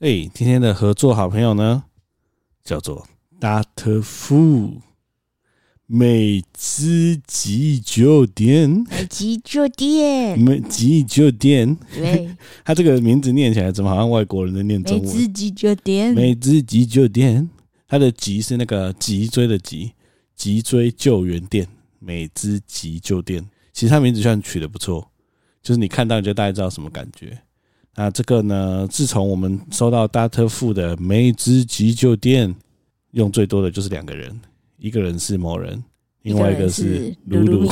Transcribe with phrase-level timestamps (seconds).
[0.00, 1.84] 哎，今天的合作好朋友呢，
[2.64, 3.06] 叫做
[3.38, 4.80] 达特富
[5.84, 8.82] 美姿急救店。
[8.88, 11.76] 美急救店，美急救店。
[11.94, 12.34] 对，
[12.64, 15.04] 他这个名字念起来怎么好像外国人在念中文？
[15.04, 17.50] 美姿急救店，美姿急救店。
[17.86, 19.92] 他的“急”是那个脊椎的“脊”，
[20.34, 21.68] 脊椎救援店。
[21.98, 25.10] 美姿急救店，其实他名字算取得不错，
[25.62, 27.38] 就是你看到你就大概知道什么感觉。
[28.02, 28.88] 那这个呢？
[28.90, 32.54] 自从我们收到大特富的美姿急救店，
[33.10, 34.40] 用最多的就是两个人，
[34.78, 35.84] 一个人是某人，
[36.22, 37.70] 另外一个是露露。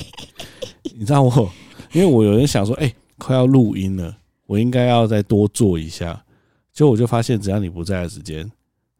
[0.96, 1.52] 你知道我，
[1.92, 6.24] 因为我有人想说，哎、欸，快要录音了，我应该要再多做一下。
[6.72, 8.50] 结果我就发现，只要你不在的时间，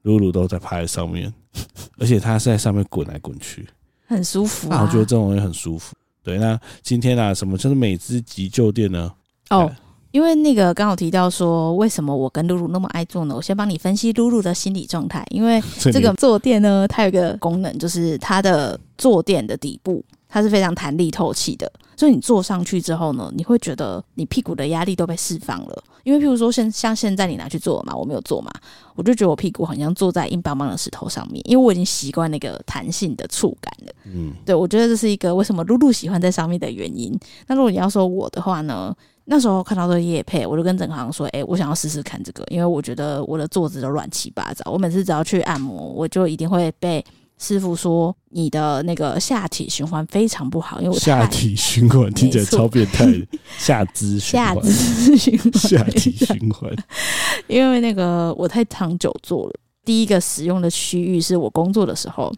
[0.03, 1.33] 露露都在趴在上面，
[1.97, 3.67] 而且他是在上面滚来滚去，
[4.05, 4.83] 很舒服啊。
[4.83, 5.95] 我觉得这种东西很舒服。
[6.23, 9.11] 对，那今天啊，什么就是美姿急救店呢？
[9.49, 9.75] 哦。
[10.15, 13.35] 因为那个刚好提到说，为什么我跟露露那么爱做呢？
[13.35, 15.27] 我先帮你分析露露的心理状态。
[15.31, 15.61] 因为
[15.93, 25.83] 这个坐垫呢，它有一个功能，就是它的坐垫的底部它是非常弹力透气的，所以你坐上去之后呢，你会觉得你屁股的压力都被释放了。
[26.05, 28.53] 因为譬如说，现像现在你拿去坐嘛，我没有坐嘛，
[28.95, 33.93] 我就觉得我屁股好像坐在硬邦邦的石头上面，因为我已经习惯那个弹性的触感了。
[34.05, 37.19] 嗯，对，我觉得这是一个为什么露露喜欢在上面的原因。
[37.49, 38.95] 那如果你要说我的话呢？
[39.27, 44.71] 那时候看到这个业配，我就跟整行说：“哎、欸，我想要试试看这个，因为我觉得我的坐姿都乱七八糟。
[44.71, 47.03] 我每次只要去按摩，我就一定会被
[47.39, 50.79] 师傅说你的那个下体循环非常不好。
[50.81, 53.07] 因为我下体循环听起来超变态，
[53.57, 56.71] 下肢下肢循环，下体循环。
[57.49, 59.55] 因为那个我太长久坐了，
[59.87, 62.31] 第一个使用的区域是我工作的时候。”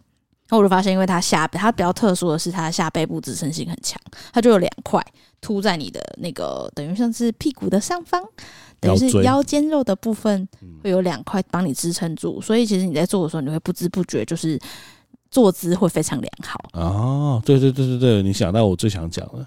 [0.49, 3.99] 那我就发现，因为它下背，它比较特殊的是，它下背部支撑性很强，
[4.31, 5.05] 它就有两块
[5.41, 8.23] 凸在你的那个，等于像是屁股的上方，
[8.79, 10.47] 等于是腰间肉的部分
[10.81, 14.57] 会有两块帮你支撑住，所以其实你在做的时候，你会不知不觉就是
[15.29, 16.57] 坐姿会非常良好。
[16.73, 19.45] 哦，对对对对对，你想到我最想讲的，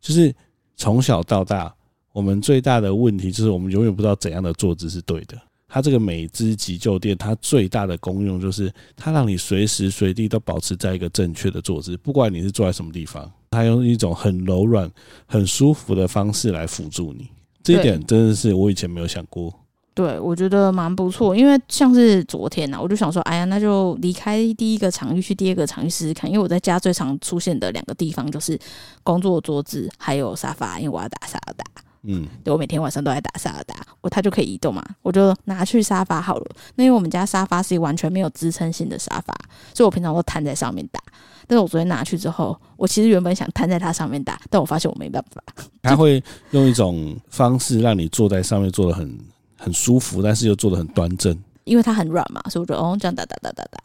[0.00, 0.34] 就是
[0.76, 1.72] 从小到大，
[2.12, 5.38] 我们最大的问题就是我们永远不知道怎样的坐姿是对的。
[5.74, 14.90] 它这个美姿急救垫，它最大的功用就是它让你随时随地都保持在一个正确的坐姿，不管你是坐在什么地方，它用一种很柔软、
[15.24, 17.26] 很舒服的方式来辅助你。
[17.62, 19.50] 这一点真的是我以前没有想过。
[19.94, 28.58] 对，我觉得蛮不错，因为像是昨天呐、啊，我就想说，哎呀，那就离开第一个场域去第二个场域试试看，因为我在家最常出现的两个地方就是
[29.02, 31.81] 工作桌子还有沙发，因为我要打沙打。
[32.04, 36.50] 嗯，对，我每天晚上都在打萨尔达，我它就可以移动嘛，我就拿去沙发好了。
[36.74, 39.32] 那因为我们家沙发是完全没有支撑性的沙发，
[39.72, 41.00] 所以我平常都瘫在上面打。
[41.46, 45.42] 但是我昨天拿去之后，我其实原本想瘫在它上面打，但我发现我没办法。
[45.82, 49.18] 它会用一种方式让你坐在上面坐的很
[49.56, 53.80] 很舒服，但是又坐的很端正，因为它很软嘛，所以我就哦这样打打打打打，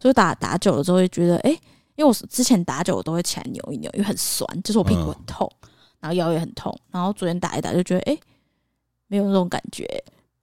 [0.00, 1.60] 所以打打久了之后会觉得，哎、欸，
[1.96, 5.50] 因为我之前打久我都会起来扭一扭，因为很酸，就是我屁股很痛。
[5.62, 5.68] 嗯
[6.00, 8.18] 然后腰也很痛，然后昨天打一打就觉得哎，
[9.06, 9.86] 没有那种感觉。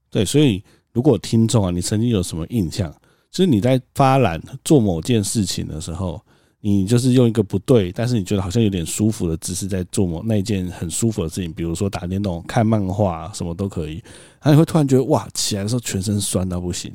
[0.09, 2.91] 对，所以如果听众啊，你曾经有什么印象，
[3.31, 6.21] 就是你在发懒做某件事情的时候，
[6.61, 13.95] 你就是用一个不对，但是你觉得好像有点舒服的姿势在做某那一件很舒服的事情，比如说打电动、看漫画，什么都可以。
[14.41, 16.93] 然后你会突然觉得哇，起来的时候全身酸到不行。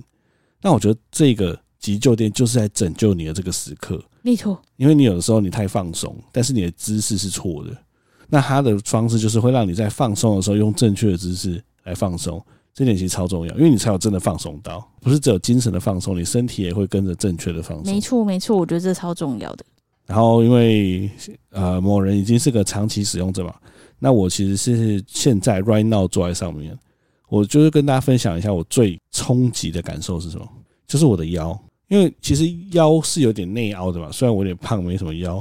[0.63, 4.03] 那我觉得这个急救垫就是在拯救你的这个时刻。
[4.23, 7.77] 没错，因为你有的时候你太放松，但是你的姿势是错的。
[8.31, 12.41] 那他的方式就是会让你在放松的时候用正确的姿势来放松，
[12.73, 17.93] 这点其实超重要，因为你才有真的放松到，不是只有精神的放松，你身体也会跟着正确的放松。
[17.93, 19.65] 没错，没错，我觉得这超重要的。
[20.07, 21.11] 然后因为
[21.51, 23.55] 呃某人已经是个长期使用者嘛，
[23.99, 26.77] 那我其实是现在 right now 坐在上面，
[27.29, 30.49] 我就是跟大家分享一下我最冲击的感受是什么，
[30.87, 31.59] 就是我的腰。
[31.91, 35.41] 因为其实腰是有点内凹的嘛，虽然我有点胖，没什么腰，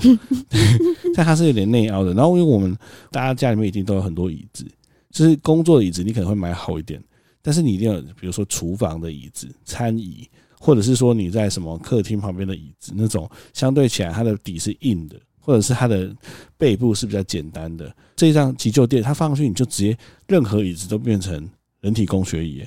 [1.16, 2.12] 但它是有点内凹的。
[2.16, 2.76] 然后因为我们
[3.12, 4.66] 大家家里面一定都有很多椅子，
[5.12, 7.00] 就是工作的椅子，你可能会买好一点，
[7.44, 10.28] 但是你一定要，比如说厨房的椅子、餐椅，
[10.60, 16.12] 或者是说你在什么客厅旁边的椅子，那种相对起来它的底是硬的，或者是它的
[16.58, 17.96] 背部是比较简单的。
[18.16, 19.96] 这一张急救垫它放上去，你就直接
[20.28, 21.48] 任何椅子都变成
[21.82, 22.64] 人体工学椅。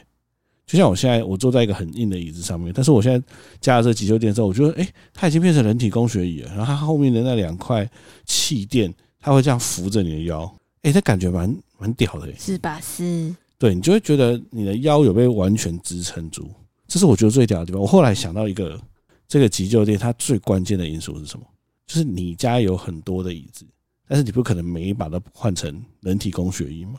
[0.72, 3.22] 就像我现在，我坐在一个很硬的椅子上面，但是我现在
[3.60, 6.48] 加了这急救垫之后，我觉得，哎，它已经变成人体工学椅了。
[6.48, 7.86] 然后它后面的那两块
[8.24, 8.90] 气垫，
[9.20, 12.80] 它会这样扶着你的腰，哎，这感觉蛮蛮屌的，是吧？
[12.80, 16.48] 是，对，你就会觉得你的腰有被完全支撑住，
[16.88, 17.78] 这是我觉得最屌的地方。
[17.78, 18.80] 我后来想到一个，
[19.28, 21.44] 这个急救垫它最关键的因素是什么？
[21.86, 23.66] 就是你家有很多的椅子，
[24.08, 26.94] 但是你不可能每一把都换成人体工学椅嘛，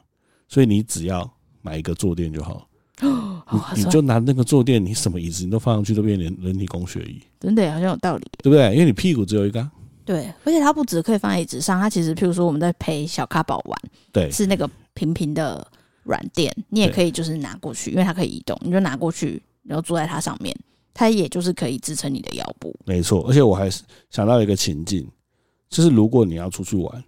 [0.48, 1.28] 所以你只要
[1.64, 2.68] 买一个坐垫就好。
[3.02, 7.22] 你你就拿那个坐垫，你什么椅子你都放上去，都变成人体工学椅。
[7.40, 8.72] 真的好像有道理，对不对？
[8.74, 9.70] 因为你屁股只有一个。
[10.06, 13.80] 对，而且它不止可以放在椅子上，它其实譬如说我们在陪小咖宝玩，
[14.12, 15.66] 对，是那个平平的
[16.04, 20.54] 软垫，你也可以就是拿过去，因为它可以移动，你就拿过去，然后坐在它上面，
[20.94, 22.76] 它也就是可以支撑你的腰部。
[22.86, 25.10] 没错，而且我还是想到一个情境，
[25.70, 27.04] 就是如果你要出去玩，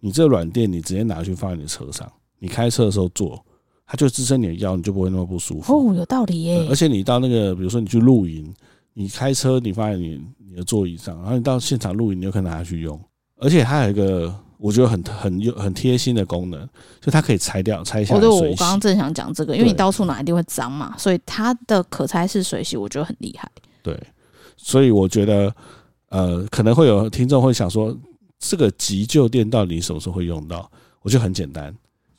[0.00, 3.44] 你这软垫你直接拿去放在你的车上，你开车的时候坐，
[3.90, 5.72] 它就支撑你的腰，你就不会那么不舒服。
[5.72, 6.66] 哦，有道理耶。
[6.68, 8.54] 而且你到那个，比如说你去露营，
[8.92, 13.00] 你开车你放在你你的座椅上，然后你到现场露营，你就可以拿它去用。
[13.38, 16.68] 而且它有一个我觉得很很有很贴心的功能，
[17.00, 18.44] 就它可以拆掉拆下来水洗。
[18.44, 23.50] 我刚刚正想讲这个，因为你到处拿一定会脏嘛，所以它的可拆式水洗我觉得很厉害。
[23.82, 23.98] 对，
[24.58, 25.54] 所以我觉得
[26.10, 27.96] 呃，可能会有听众会想说，
[28.38, 30.70] 这个急救垫到底什么时候会用到？
[31.00, 31.74] 我觉得很简单，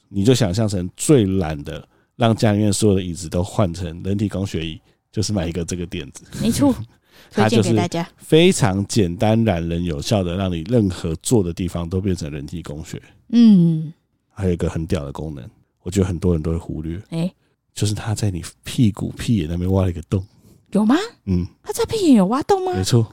[0.09, 6.23] 你就想象成最懒的，让家里面所有的椅子都换成人体工学椅，就是买一个这个垫子。
[6.41, 6.75] 没错。
[7.31, 13.00] 推荐给大家，非常简单、懒人、有效的，让你任何坐的地方都变成人体工学。
[13.27, 13.94] 嗯，
[14.33, 15.47] 还有一个很屌的功能，
[15.83, 17.00] 我觉得很多人都会忽略。
[17.09, 17.31] 哎，
[17.73, 20.25] 就是它在你屁股屁眼那边挖了一个洞，
[20.71, 20.95] 有吗？
[21.25, 22.73] 嗯，它在屁眼有挖洞吗？
[22.73, 23.06] 没错，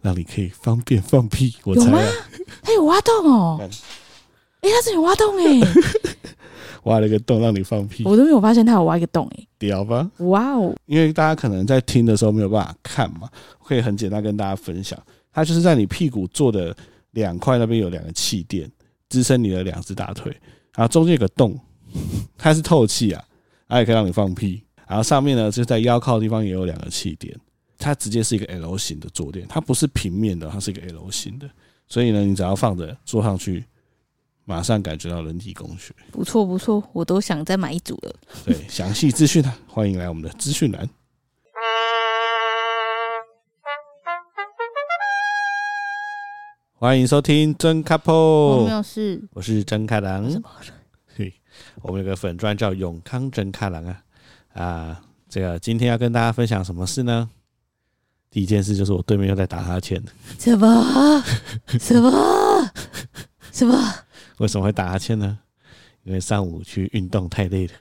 [0.00, 1.54] 让你可以方便放屁。
[1.64, 1.98] 我猜有吗？
[2.62, 3.58] 他有挖洞哦。
[3.60, 5.60] 哎，他这有挖洞哎。
[6.84, 10.10] 挖了一个洞让你放屁，我都没有发现他有挖一个洞诶、欸，屌吧？
[10.18, 10.74] 哇哦！
[10.86, 13.28] 因为大家可能在听的时候没有办法看嘛，
[13.64, 14.98] 可以很简单跟大家分享，
[15.32, 16.74] 它就是在你屁股坐的
[17.12, 18.70] 两块那边有两个气垫
[19.08, 20.30] 支撑你的两只大腿，
[20.74, 21.58] 然后中间有个洞，
[22.38, 23.22] 它是透气啊，
[23.68, 24.62] 它也可以让你放屁。
[24.88, 27.32] 然后上面呢，就在腰靠的地方也有两个气垫，
[27.78, 31.48] 它直接是一个 L 型的坐垫，它不是平面的，它是一个 L 型的，
[31.86, 33.64] 所以呢，你只要放着坐上去。
[34.44, 38.14] 马上感觉到人体工学，不错不错，我都想再买一组了。
[38.44, 40.88] 对，详细资讯呢，欢迎来我们的资讯栏。
[46.74, 50.24] 欢迎收听真 couple，我没有事，我是真开朗。
[51.14, 51.32] 嘿，
[51.82, 54.02] 我们有个粉专叫永康真开朗啊
[54.54, 57.28] 啊，这个今天要跟大家分享什么事呢？
[58.30, 60.02] 第一件事就是我对面又在打哈欠，
[60.38, 61.22] 什么？
[61.78, 62.70] 什么？
[63.52, 63.94] 什么？
[64.40, 65.38] 为什么会打哈欠呢？
[66.02, 67.72] 因为上午去运动太累了。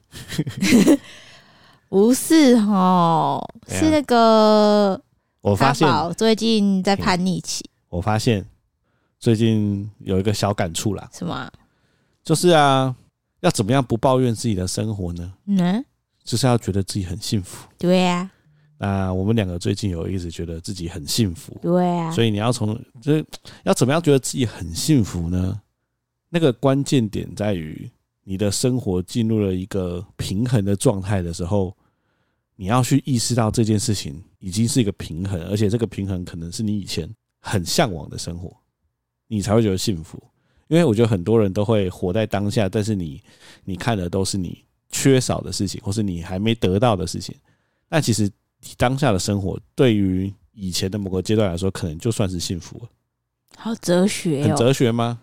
[1.88, 5.02] 不是哦，是那个
[5.40, 7.64] 我发现最近在叛逆期。
[7.88, 8.46] 我发现
[9.20, 11.10] 最近有一个小感触啦。
[11.14, 11.50] 什么？
[12.26, 12.94] 就是啊，
[13.40, 15.34] 要怎么样不抱怨自己的生活呢？
[15.46, 15.84] 嗯，
[16.26, 17.66] 就是要觉得自己很幸福。
[17.78, 18.30] 对呀。
[18.78, 21.58] 那我们两个最近有一直觉得自己很幸福。
[21.62, 22.12] 对呀。
[22.12, 23.26] 所以你要从，就是
[23.64, 25.62] 要怎么样觉得自己很幸福呢？
[26.30, 27.90] 那个关键点在于，
[28.24, 31.76] 你的生活进入了一个平衡的状态的时候，
[32.56, 37.10] 你要去意识到这件事情已经是一个平衡，而且这个平衡可能是你以前
[37.40, 38.56] 很向往的生活，
[39.28, 40.22] 你才会觉得幸福。
[40.68, 43.20] 因为我觉得很多人都会活在当下，但是你
[43.64, 47.36] 你看的都是你缺少的事情，或是你还没得到的事情。
[47.88, 48.30] 但其实
[48.78, 52.90] 当下的生活，对于以前的某个阶段来说，可能就算是幸福了。
[53.58, 55.20] 好哲学，很哲学吗？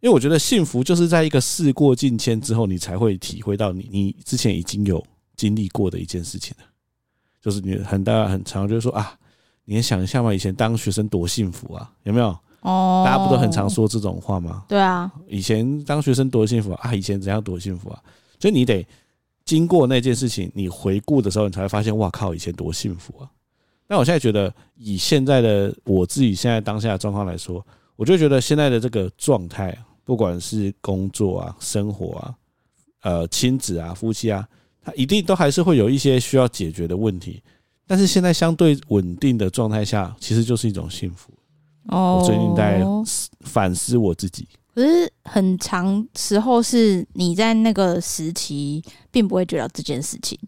[0.00, 5.04] 因为我觉得幸福就是在一个事过境迁之后，你才会体会到你你之前已经有
[5.36, 6.64] 经历过的一件事情了。
[7.40, 9.16] 就是你很大很常就是说啊，
[9.64, 12.36] 你也想一下嘛，以前当学生多幸福啊，有没有？
[12.60, 14.64] 哦，大家不都很常说这种话吗？
[14.68, 18.02] 对啊，以前当学生多幸福啊，以前怎样多幸福啊？
[18.40, 18.86] 所以你得
[19.44, 23.30] 经过那件事情，你回顾的时候，你才会发现，哇靠，以前多幸福啊！
[23.88, 27.64] 那我现在觉得，以现在的我自己现在当下的状况来说，
[27.96, 29.76] 我就觉得现在的这个状态。
[30.08, 32.34] 不管是工作啊、生活啊、
[33.02, 34.42] 呃、亲子啊、夫妻啊，
[34.82, 37.42] 他一定都还是会有一些需要解决的问题。
[37.86, 41.30] 但是现在相对稳定的状态下，其实就是一种幸福。
[41.88, 42.82] 哦，我最近在
[43.40, 44.48] 反思我自己。
[44.74, 50.38] 可是很长时候是你在那个时期，并不会觉得这件事情。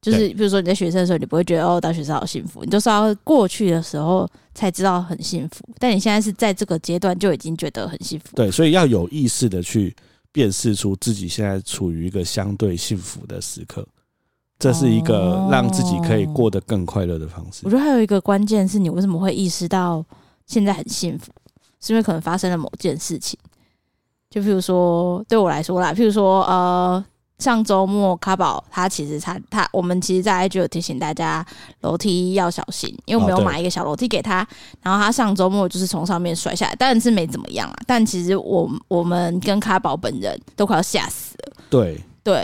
[0.00, 2.64] 就是比如说你在学生的时候，你不会觉得哦，当学生好幸福。
[2.64, 4.26] 你就是要过去的时候
[4.58, 5.64] 才知道很幸福。
[5.78, 8.34] 但你现在是在这个阶段就已经觉得很幸福。
[8.34, 9.94] 对，所以要有意识的去
[10.32, 13.86] 辨识出自己现在处于一个相对幸福的时刻，
[14.58, 17.60] 这是一个让自己可以过得更快乐的方式。
[17.64, 20.04] 我觉得还有一个关键是你为什么会意识到
[20.46, 21.30] 现在很幸福，
[21.80, 23.38] 是因为可能发生了某件事情。
[24.28, 27.04] 就譬如说，对我来说啦，譬如说，呃。
[27.38, 31.44] 上周末，卡宝他其实他他，我们其实在 IG 有提醒大家
[31.82, 34.46] 楼梯要小心，因为我们有买一个小楼梯给他，
[34.82, 37.76] 然后他上周末就是从上面摔下来，当然是没怎么样啊。
[37.86, 41.52] 但其实我我们跟卡宝本人都快要吓死了。
[41.70, 42.34] 对对，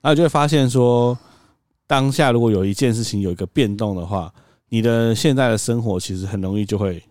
[0.00, 1.18] 然后就会发现说，
[1.86, 4.32] 当下如果有一件事情有一个变动的话，
[4.68, 7.02] 你的现在的生活其实很容易就会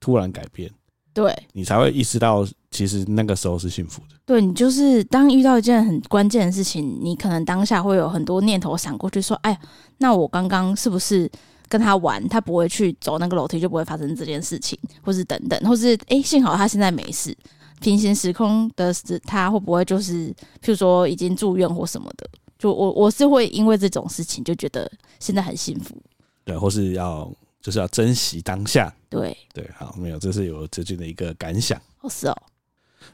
[0.00, 0.68] 突然改变。
[1.14, 2.46] 对，你才会意识到，
[2.78, 4.14] 其实那个时候是幸福的。
[4.24, 9.58] 对，你就是当遇到一件很关键的事情，你可能当下会有很多念头闪过去，说：“哎呀，
[9.96, 11.28] 那我刚刚是不是
[11.68, 17.36] 跟他玩，他不会去走那个楼梯，就不会发生这件事情，或是等等，或是哎，幸好他现在没事。
[17.80, 18.94] 平行时空的
[19.24, 20.30] 他会不会就是，
[20.62, 22.30] 譬如说已经住院或什么的？
[22.56, 26.00] 就我我是会因为这种事情就觉得现在很幸福。
[26.44, 27.28] 对，或是要。
[27.60, 31.76] 就是要珍惜当下，对对，好，没有，这是有最近的一个感想。
[32.00, 32.42] 哦，是哦。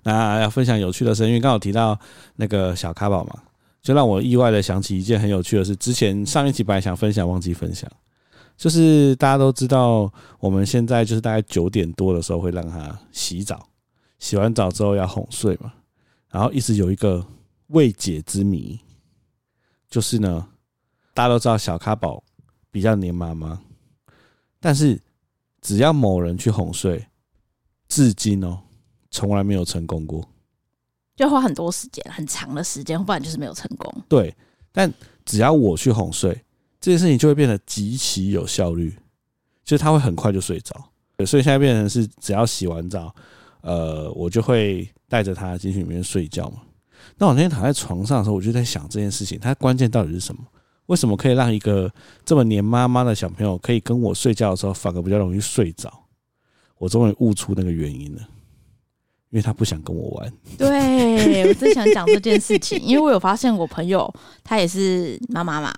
[0.03, 1.99] 那要分享有趣的事，因为刚好提到
[2.37, 3.43] 那个小咖宝嘛，
[3.83, 5.75] 就让我意外的想起一件很有趣的事。
[5.77, 7.91] 之前上一期本来想分享，忘记分享，
[8.57, 13.69] 就是大家都知道，我们现在就是大概九点多的时候会让他洗澡，
[14.19, 15.73] 洗完澡之后要哄睡嘛，
[16.31, 17.25] 然后一直有一个
[17.69, 18.79] 未解之谜，
[19.89, 20.49] 就是呢，
[21.13, 22.23] 大家都知道小咖宝
[22.71, 23.61] 比较黏妈妈。
[24.61, 24.99] 但是，
[25.61, 27.07] 只要某人去哄睡，
[27.87, 28.63] 至今哦，
[29.15, 30.29] 从来没有成功过，
[31.15, 34.03] 就花很多时间，很长的时间，不然就是没有成功。
[34.09, 34.35] 对，
[34.73, 34.93] 但
[35.25, 36.33] 只要我去哄睡，
[36.81, 38.93] 这件事情就会变得极其有效率，
[39.63, 40.75] 就是他会很快就睡着。
[41.25, 43.15] 所以现在变成是，只要洗完澡，
[43.61, 46.63] 呃，我就会带着他进去里面睡觉嘛。
[47.17, 50.43] 那我那天躺在床上的时候，我就在想这件事情，它关键到底是什么？
[50.87, 51.89] 为什么可以让一个
[52.25, 55.91] 这么黏妈妈的小朋友可以跟我睡觉的时候反而比较容易睡着？
[56.77, 58.29] 我终于悟出那个原因了，
[59.35, 60.33] 因为他不想跟我玩。
[60.57, 64.09] 对，我真想讲这件事情，因为我有发现我朋友
[64.45, 65.75] 他也是妈妈嘛，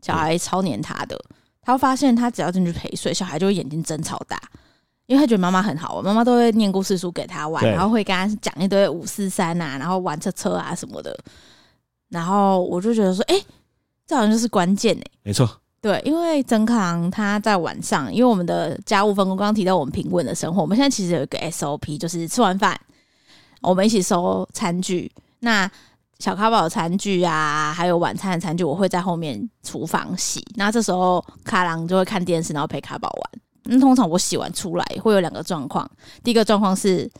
[0.00, 1.22] 小孩超黏他的，
[1.60, 4.40] 他会发现他只要进去陪睡，小孩就会眼睛睁超大，
[5.04, 11.14] 因为他觉得妈妈很好，妈妈都会念故事书给他玩，然后会跟他讲一堆五四三啊，然后玩车车啊什么的，
[12.08, 13.38] 然后我就觉得说，哎。
[14.08, 15.46] 这好像就是关键诶，没错，
[15.80, 22.78] 对，因为曾克郎他在晚上，因为我们的家务分工，刚刚提到我们平稳的生活，我们现在其实有一个 SOP，就是吃完饭
[23.60, 25.70] 我们一起收餐具，那
[26.18, 33.40] 小咖宝的餐具啊，还有晚餐的餐具，我会在后面厨房洗，那这时候卡郎就会看电视，然后陪卡宝玩。
[33.64, 35.88] 那通常我洗完出来会有两个状况，
[36.22, 37.10] 第一个状况是。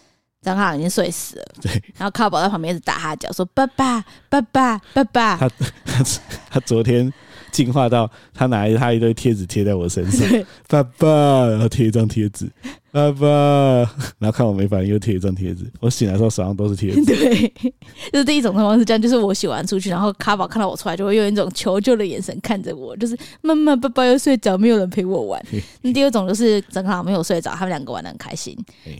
[0.40, 5.36] 张卡已经睡死了，对，然后卡宝在旁边一直打哈脚，说爸爸，爸爸，爸爸。
[5.36, 5.48] 他
[5.84, 6.04] 他
[6.48, 7.12] 他昨天
[7.50, 10.28] 进化到他拿一他一堆贴纸贴在我身上，
[10.68, 12.48] 爸爸，然后贴一张贴纸。
[12.98, 13.26] 爸爸，
[14.18, 15.64] 然后看我没反应，又贴一张贴纸。
[15.80, 17.04] 我醒来的时候手上都是贴纸。
[17.06, 17.48] 对，
[18.12, 25.40] 就是第一种情况是这样，就是我洗完出去，然后卡宝看到我出来，就会用一种求救的眼神看着我，就是妈妈，爸爸要睡着，没有人陪我玩。
[25.82, 28.56] 那第二种就是正好没有睡着，他们两个玩得很开心。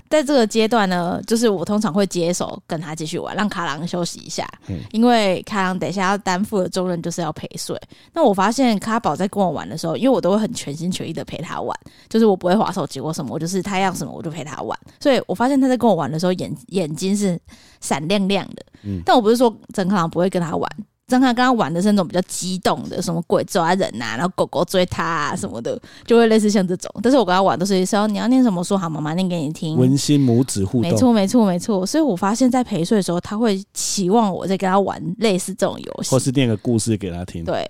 [0.08, 4.48] 在这个阶段呢，就是我通常会接手跟他继续玩，让卡郎休息一下，
[4.92, 7.76] 因为卡郎等一下要担负的重任就是要陪睡。
[8.12, 11.76] 那我发现卡宝在跟我玩的时候，因为我都会很全心全意的陪他玩，
[12.08, 13.87] 就是我不会划手机或什么，我就是他要。
[13.94, 17.38] 什么我就陪他玩，所以我发现他在跟我玩的时候眼眼睛是
[17.80, 18.64] 闪亮亮的。
[18.84, 20.70] 嗯，但我不是说曾克郎不会跟他玩，
[21.08, 26.90] 曾康跟他玩的是那种比较激动的，什么鬼抓人呐、啊，然后狗狗追他啊什么的，就会类似像这种。
[27.02, 31.84] 但是我跟他玩都是说你要念什么书，好，妈妈念给你听，温馨母子互动，没错没错没错。
[31.84, 37.68] 所以我发现，在陪睡的时候，他会期望我在跟他玩类似这种游戏，或是念个故事给他听，对，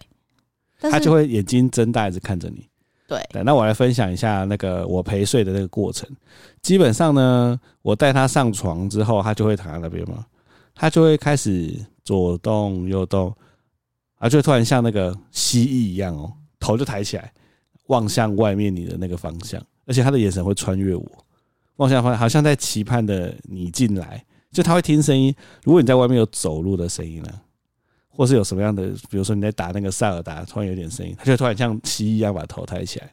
[0.81, 2.67] 他就会眼睛睁大，一直看着你。
[3.09, 6.07] 对，那我来分享一下那个我陪睡的那个过程。
[6.61, 10.27] 基本上呢，我带他上床之后，他就会躺在那边嘛，
[10.75, 11.75] 他就会开始
[12.05, 13.35] 左动右动，
[14.19, 17.33] 啊，就突然像那个蜥蜴一样哦，头就抬起来，
[17.87, 21.25] 望向外面你的那个方向，而且他的眼神会穿越我，
[21.77, 24.23] 望向方向，好像在期盼的你进来。
[24.53, 27.31] 就他会听声音，如果你在外面有走路的声音呢？
[28.19, 33.07] 或是有什么样的，比如说你在打那个塞尔达，突然有点声音，他就突然像蜥蜴一样把头抬起来，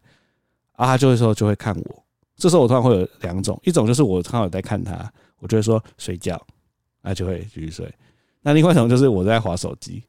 [0.75, 2.03] 然后他就会说就会看我。
[2.35, 5.07] 这时候我突然会有两种，一种就是我刚好在看他，
[5.37, 6.43] 我就会说睡觉，
[7.03, 7.93] 他就会继续睡。
[8.41, 10.01] 那另外一种就是我在滑手机。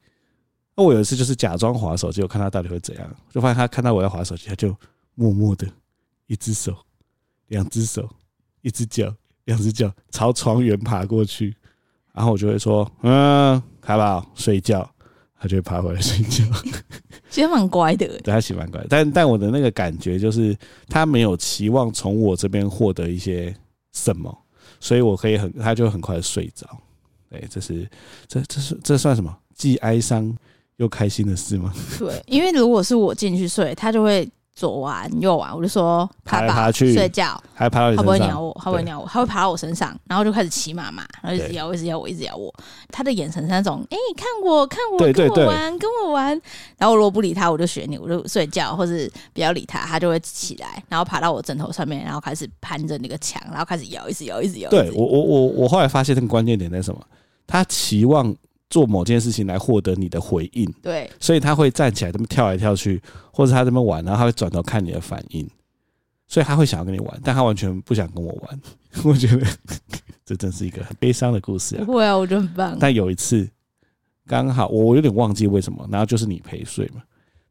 [0.75, 4.75] 那我有一次就是假装滑手机，我看他到底会怎样，就发现他看到我在滑手机，他就
[5.15, 5.69] 默默的
[6.27, 6.75] 一只手、
[7.49, 8.09] 两只手、
[8.63, 11.55] 一只脚、两只脚朝床缘爬过去。
[12.13, 14.89] 然后我就会说，嗯，卡宝睡觉，
[15.39, 16.45] 他就会爬回来睡觉。
[17.31, 20.57] 其实蛮乖的， 对，他其实蛮乖的，但但我的那个感觉就是，
[20.89, 23.55] 他没有期望从我这边获得一些
[23.93, 24.37] 什么，
[24.81, 26.67] 所以我可以很，他就很快睡着。
[27.31, 27.89] 对，这是
[28.27, 29.37] 这这是这算什么？
[29.55, 30.35] 既哀伤
[30.79, 31.73] 又开心的事吗？
[31.97, 42.53] 对，因为如果是我进去睡，他就会左玩右玩，我就说爬来爬去睡觉，还爬到你身上，他不会鸟我，他不会鸟我，他会爬到我身上，然后就开始骑妈妈，然后一直咬，一直咬我，一直咬我。
[42.89, 46.29] 他的眼神是那种，哎、欸，看我，看我，跟我玩，跟我玩。
[46.79, 54.71] 然后我如果不理他，我就学你，我就睡觉，或是不要理他，他就会起来，然后爬到我枕头上面，然后开始攀着那个墙，然后开始咬，一直咬，一直咬。
[54.71, 56.99] 对我，我，我，我后来发现那个关键点在什么？
[57.47, 58.35] 他期望。
[58.69, 63.01] 做某件事情来获得你的回应，对，所以他会站起来这么跳来跳去，
[63.33, 65.49] 或者他这么玩，然后他会转头看你的反应，
[66.27, 68.61] 所以他会想要跟你玩，但他完全不想跟我玩。
[69.05, 69.47] 我觉得
[70.25, 71.85] 这真是一个很悲伤的故事啊！
[71.85, 72.77] 不会啊，我觉得很棒。
[72.81, 73.49] 但有一次
[74.27, 77.03] 刚好我有点忘记为什么，然后就是你陪睡嘛，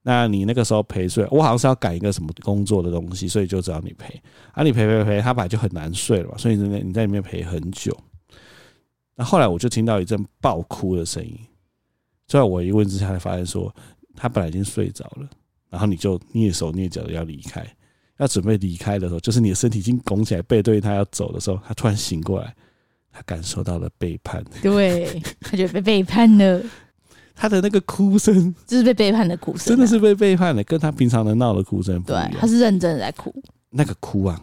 [0.02, 4.22] 那你那个时候陪睡，我好像是要赶一个什么工作的东西，所以就找你陪。
[4.52, 7.96] 啊，你陪陪陪，他本来就很难睡了嘛，所以你在你在里面陪很久。
[9.16, 11.38] 那后来我就听到一阵爆哭的声音，
[12.28, 13.74] 在我一问之下，才发现说
[14.16, 15.30] 他本来已经睡着了，
[15.70, 17.66] 然后你就蹑手蹑脚的要离开，
[18.18, 22.54] 要准备离开的时候，就是你的身体已经拱起来背对他要走的时候，他突然醒过来，
[23.12, 26.62] 他感受到了背叛，对，他就被背叛了，
[27.34, 33.34] 他的那个哭声就是被背叛的哭声，真的是被背叛的，跟他平常的闹的哭声不一样，对，他是认真的在哭，
[33.70, 34.42] 那个哭啊，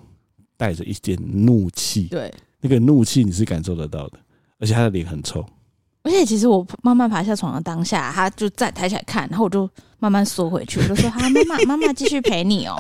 [0.57, 4.19] 带着一点怒气，对，那个怒气你是感受得到的。
[4.63, 5.45] 而且他的脸很臭，
[6.05, 12.77] 而且其实我慢慢爬下床的当下，他就再抬起来看，然后我就慢慢缩回去，我就说：“哈，妈妈，妈妈继续陪你哦。”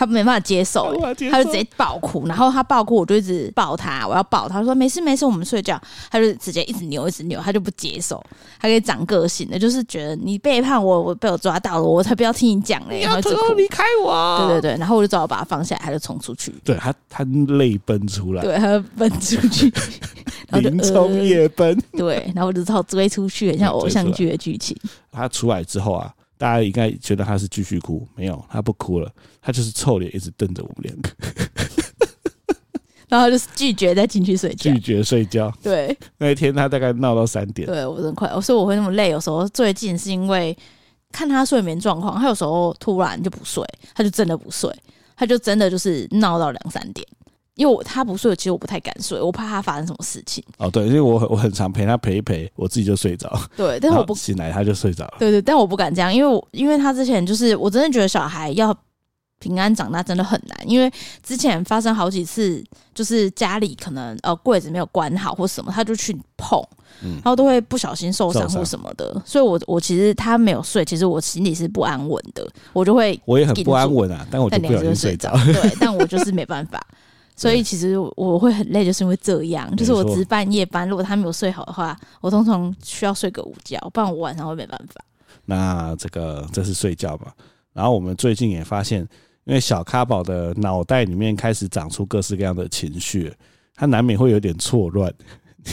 [0.00, 0.98] 他没办法接受，
[1.30, 5.78] 他就直接爆哭，然后他爆哭，我就一直抱他，我要抱他，说：“没事没事，我们睡觉。”
[6.10, 8.18] 他就直接一直扭一直扭，他就不接受，
[8.58, 14.46] 他可以长个性的，就是觉得你背叛我，我被我抓到了，我才不要听你讲嘞，然后就离开我。
[14.48, 17.22] 对对对，然后我就只好把他放下来，他就冲出去，对他他
[17.58, 19.70] 泪奔出来，对他奔出去。
[20.62, 24.74] 林冲夜奔，对，然后我就只好追出去，很像偶像剧的剧情。
[25.12, 26.10] 他出来之后啊，
[26.40, 31.10] 大家应该觉得他是继续哭，没有，他不哭了，他就是臭脸一直瞪着我们两个，
[33.10, 35.52] 然后就是拒绝再进去睡觉，拒绝睡觉。
[35.62, 39.10] 对，那一天他大概闹到三点，对我真快，所以我会那么累。
[39.10, 40.56] 有时候最近是因为
[41.12, 43.62] 看他睡眠状况，他有时候突然就不睡，
[43.94, 44.74] 他就真的不睡，
[45.14, 47.06] 他就真的就是闹到两三点。
[47.54, 50.42] 因为我他不睡，其实我不太敢睡，我怕他发生什么事情。
[50.58, 53.38] 哦，对，因为我我很常陪他陪一陪，我自己就睡着。
[53.56, 55.14] 对，但是我不醒来他就睡着了。
[55.18, 58.74] 对对，但我不敢这样，因为我因为他之前就是我真的觉得小孩要
[59.38, 60.90] 平安长大真的很难，因为
[61.22, 62.62] 之前发生好几次，
[62.94, 66.62] 就是家里可能呃柜子没有关好或什么，他就去碰，
[67.02, 69.20] 嗯，然后都会不小心受伤或什么的。
[69.24, 75.32] 所以我我其实他没有睡，其实我心里是不安稳的，我就会我也很不安稳啊，但我就不小心睡着。
[75.46, 76.80] 对，但我就是没办法。
[77.40, 85.02] 所以其实我会很累，就是因为这样，就是我值半夜班，如果他没有睡好的话，我通常需要睡个午觉，不然我晚上会没办法。
[85.46, 87.34] 那这个这是睡觉吧？
[87.72, 89.00] 然后我们最近也发现，
[89.44, 93.32] 因为小咖宝的脑袋里面开始长出各式各样的情绪，
[93.74, 95.10] 他难免会有点错乱。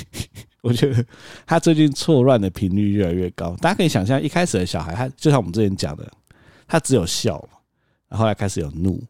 [0.63, 1.05] 我觉得
[1.45, 3.53] 他最近错乱的频率越来越高。
[3.57, 6.09] 大家可以想象，一开始的小孩，他就像我们之前讲的，
[6.65, 7.33] 他只有笑，
[8.07, 9.03] 然后后来开始有怒。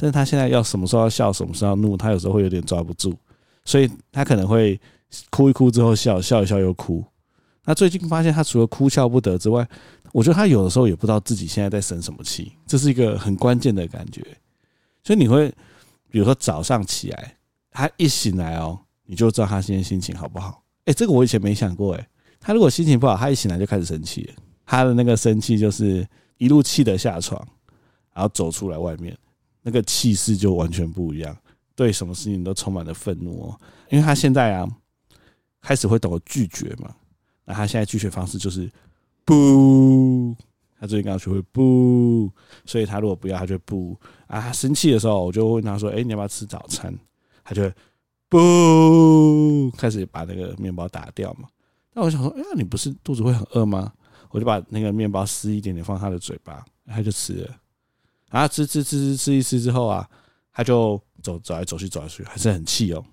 [0.00, 3.12] 但是他现在要什么时候要笑，什么时候要怒，他有时候会有点抓不住，
[3.64, 4.80] 所以他可能会
[5.28, 7.04] 哭一哭之后笑，笑一笑又哭。
[7.64, 9.68] 那最近发现他除了哭笑不得之外，
[10.12, 14.24] 我觉得他有的时候也不知道自己现在在生什么气，这是一个很关键的感觉。
[15.02, 15.52] 所以你会，
[16.08, 17.36] 比如说早上起来，
[17.72, 20.62] 他一醒来哦，你就知道他今天心情好不好。
[20.84, 22.06] 诶，这个我以前没想过诶，
[22.38, 24.32] 他如果心情不好，他一醒来就开始生气，
[24.64, 26.06] 他的那个生气就是
[26.36, 27.44] 一路气得下床，
[28.14, 29.16] 然后走出来外面。
[29.62, 31.36] 那个气势就完全不一样，
[31.74, 33.60] 对什么事情都充满了愤怒哦。
[33.90, 34.68] 因为他现在啊，
[35.60, 36.94] 开始会懂得拒绝嘛。
[37.44, 38.70] 那他现在拒绝方式就是
[39.24, 40.34] 不，
[40.78, 42.30] 他最近刚学会不，
[42.64, 44.40] 所以他如果不要，他就不啊。
[44.40, 46.94] 他生气的时候，我就问他说：“哎，你要不要吃早餐？”
[47.42, 47.70] 他就
[48.28, 51.48] 不，开始把那个面包打掉嘛。
[51.94, 53.92] 那我想说：“哎呀，你不是肚子会很饿吗？”
[54.30, 57.56] 我就把那个面包撕一点点放他的嘴巴，他就吃了。
[58.30, 60.08] 然后吃吃吃吃吃一吃之后啊，
[60.52, 63.04] 他就走走来走去走来走去，还是很气哦。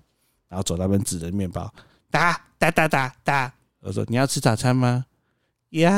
[0.48, 1.72] 然后走那边指着面包，
[2.10, 3.52] 哒哒哒哒哒。
[3.80, 5.04] 我说：“你要吃早餐吗？”
[5.70, 5.92] 要。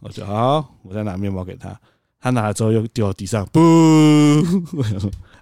[0.00, 1.78] 我说：“好，我再拿面包给他。”
[2.20, 3.60] 他拿了之后又丢到地上，不。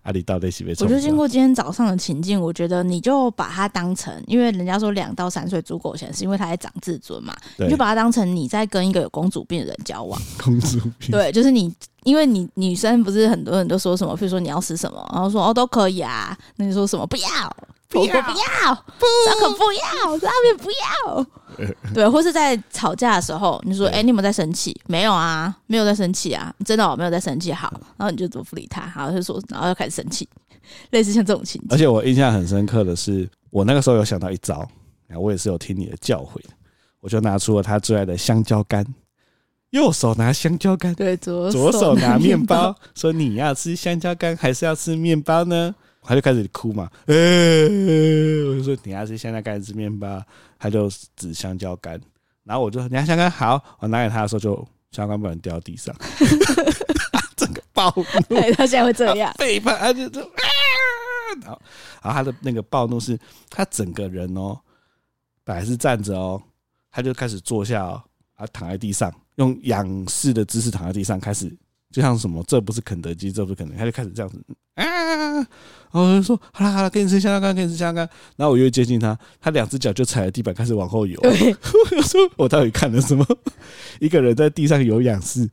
[0.06, 0.70] 阿里到底是被？
[0.78, 10.20] 我就经过今天早上的情境，我觉得你就把它当成，因为人家说两到三岁足够钱，是因为他在长自尊嘛，你就把它当成你在跟一个有公主病的人交往。
[10.40, 11.10] 公主病。
[11.10, 17.26] 对，就是你，因为你女生不是很多人都说什么，比如说你要吃什么，然后说哦都可以啊，那你说什么不要，
[17.88, 19.06] 不要不要，不，
[19.40, 21.26] 可不要，拉面不要。
[21.94, 27.52] 对，或是在吵架的时候，你说：“哎、欸，你有没有在生气？”没有啊，没有在生气啊，真的我没有在生气。
[27.52, 28.86] 好，然后你就怎么不理他？
[28.88, 30.28] 好，就说，然后又开始生气，
[30.90, 31.68] 类似像这种情节。
[31.70, 34.66] 而且我印象很深刻的是，我那个时候有想到一招，
[35.18, 36.40] 我也是有听你的教诲，
[37.00, 38.84] 我就拿出了他最爱的香蕉干。
[39.70, 45.74] 右手拿香蕉干，对，左左手拿面包，说你要吃香蕉干还是要吃面包呢？
[46.06, 50.22] 他就开始哭嘛，呃、欸，我就说你要吃香蕉干还是面包？
[50.58, 52.00] 他就指香蕉干，
[52.44, 53.30] 然后我就说你要香蕉干？
[53.30, 54.54] 好，我拿给他的时候就
[54.90, 55.94] 香蕉干不能掉到地上，
[57.36, 59.34] 整个暴怒，对，他现在会这样。
[59.36, 60.30] 背叛，他就就啊，
[61.42, 61.62] 然后
[62.02, 63.18] 然后他的那个暴怒是
[63.50, 64.58] 他整个人哦，
[65.44, 66.40] 本来是站着哦，
[66.90, 68.02] 他就开始坐下哦，
[68.36, 69.12] 他躺在地上。
[69.36, 71.54] 用仰视的姿势躺在地上，开始
[71.96, 74.38] 就像什么，这不是肯德基，这不是肯德基，他就开始这样子
[74.74, 75.46] 啊，然
[75.92, 78.10] 后我就说好了好了，给你吃香蕉干，给你吃香蕉干。
[78.36, 81.18] 然后我又接近他，他两只脚就踩在地板，开始往后游。
[81.22, 83.26] 我说我到底看了什么？
[83.98, 85.48] 一个人在地上有仰视。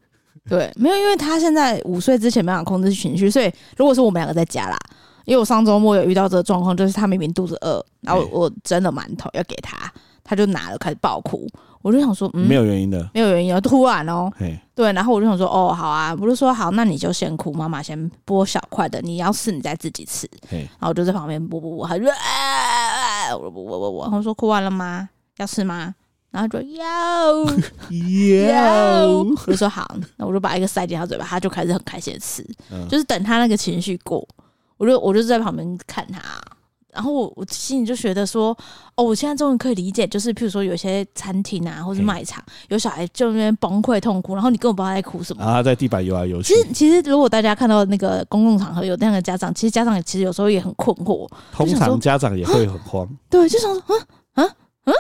[0.49, 4.77] 对，没有，因为他现在五岁之前没办法控制情绪，所以如果是我们两个在家啦，
[5.23, 9.89] 因为我上周末有遇到这个状况，就是他明明肚子饿，然后我蒸了馒头要给他，
[10.25, 11.47] 他就拿了开始爆哭。
[11.83, 14.31] 我就想说，嗯，没有原因的，没有原因，突然哦，
[14.73, 25.09] 对，然后我就想说，哦，好啊，我就说好，那你就先哭，妈妈先剥小块的，你要吃你再自己吃，然后我就在旁边剥剥剥，他就啊，我我我我，然后说哭完了吗？
[25.37, 25.93] 要吃吗？
[26.31, 26.85] 然后就要
[28.47, 32.43] 要，我就说好，那我就把一个塞进他嘴巴，他就开始很开心的吃，
[32.89, 34.27] 就是等他那个情绪过，
[34.77, 36.21] 我就我就在旁边看他。
[36.93, 38.56] 然后我我心里就觉得说，
[38.95, 45.41] 哦，我现在终于可以理解，就是譬如说有些餐厅啊，或是卖场，有小孩就那边崩溃痛哭，然后你根本不知道他在哭什么。
[45.43, 46.53] 然后他在地板游来游去。
[46.53, 51.27] 其实其实如果大家看到那个公共场合有那样的家长，其实家长其实有时候也很困惑。
[51.51, 53.10] 通常家长也会很慌。
[53.29, 54.49] 对，就想说，嗯嗯
[54.86, 54.93] 嗯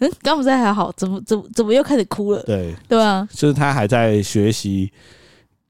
[0.00, 2.42] 嗯，刚不在还好，怎么怎么怎么又开始哭了？
[2.42, 4.92] 对对啊，就是他还在学习。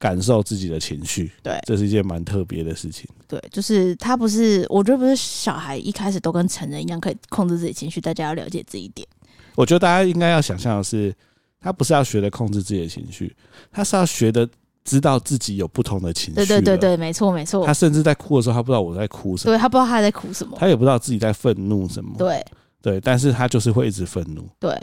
[0.01, 3.07] 感受自己的情绪，对，这是一件蛮特别的事情。
[3.27, 9.07] 对，就是他不是，我觉得不是小孩一开始都跟成人一样可以控制自己情绪，大家要了解这一点。
[9.53, 11.13] 我觉得大家应该要想象的是，
[11.59, 13.31] 他不是要学的控制自己的情绪，
[13.71, 14.49] 他是要学的
[14.83, 16.33] 知道自己有不同的情绪。
[16.33, 17.63] 对对对对，没错没错。
[17.63, 22.15] 他甚至在哭的时候，他不知道我在哭什么，对，他不知道他在哭什么，他也不知道自己在愤怒什么。
[22.17, 22.43] 对
[22.81, 24.49] 对，但是他就是会一直愤怒。
[24.59, 24.75] 对，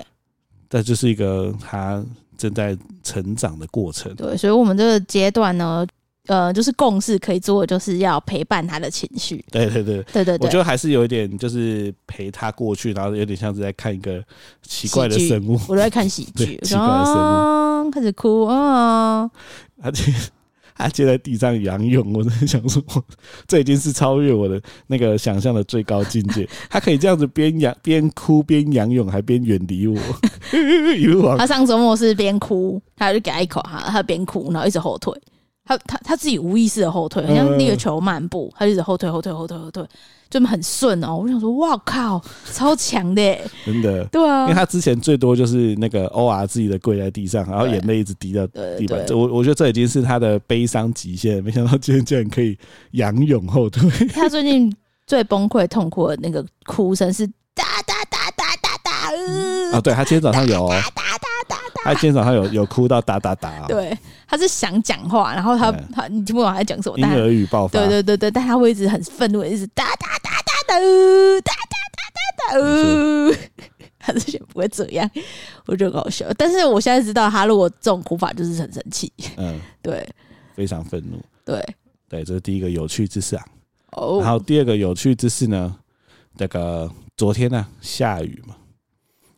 [0.70, 2.04] 这就是一个他。
[2.38, 5.86] 正在成长的过程，对，所以，我们这个阶段呢，
[6.28, 9.44] 呃，就是共事可以做的，就是要陪伴他的情绪。
[9.50, 14.22] 对对对，对对对，我觉得还是有一点，就是陪他过去，然后有点像是在看一个
[14.62, 15.58] 奇怪的生物。
[15.68, 19.30] 我都在看喜剧， 奇怪的生物、哦、开始哭啊，
[19.82, 20.12] 而且。
[20.78, 22.82] 他接在地上仰泳，我在想说，
[23.46, 26.48] 这已经是超越我的那个想象的最高境界。
[26.70, 29.98] 他可以这样子边仰边哭边仰泳，还边远离我。
[31.36, 35.12] 他上周末是边哭，他就给他一口哈，他边哭，然后一直后退。
[35.68, 39.86] 他他他自己无意识的后退，好像那个球漫步，他就一直后退后退后退后退，
[40.30, 41.18] 就很顺哦。
[41.18, 42.18] 我想说，哇靠，
[42.54, 44.02] 超强的，真的。
[44.06, 49.04] 对啊，因为他之前最多就是那个 OR 自己的跪在地上，然后眼泪一直滴到地板。
[49.10, 52.56] 我我觉得这已经是他的悲伤极限，没想到今天竟然可以
[52.92, 53.90] 仰泳后退。
[54.08, 54.74] 他最近
[55.06, 59.76] 最崩溃痛苦的那个哭声是哒哒哒哒哒哒。
[59.76, 60.66] 啊，对他今天早上有。
[61.84, 70.80] 他今天早上有有哭到哒哒哒，对，他是想讲话，然后他他你听不懂他在讲什么，婴儿语爆发，对对对对，但他会一直很愤怒，一直哒哒哒哒哒哒
[71.40, 71.52] 哒
[71.90, 72.58] 哒哒
[73.32, 73.38] 哒，
[73.98, 75.08] 他之前不会这样，
[75.66, 76.26] 我觉得搞笑。
[76.36, 80.06] 但是我现在知道，他如果这种哭法就是很生气，嗯，对，
[80.54, 81.62] 非常愤怒，对
[82.08, 83.44] 对，这是第一个有趣之事啊。
[83.92, 85.76] 哦，然后第二个有趣之事呢，
[86.36, 88.54] 那个昨天呢下雨嘛，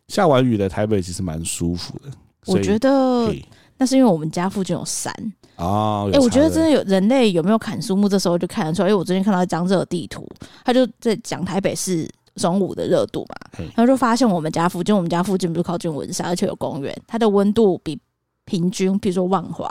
[0.08, 2.10] 下完雨的台北其实蛮舒服的。
[2.46, 3.34] 我觉得
[3.78, 5.12] 那是因为我们家附近有山
[5.56, 6.04] 啊。
[6.06, 8.88] 哎、欸，我觉得真的有人类有没有砍树木，这时候就看得出来。
[8.88, 10.26] 因为我最近看到一张热地图，
[10.64, 17.98] 他就在讲台北市中午的热度嘛，然后就发现我们家附近，我们家附近不是靠近文山，而且有公园，它的温度比
[18.44, 19.70] 平均，比如说万华，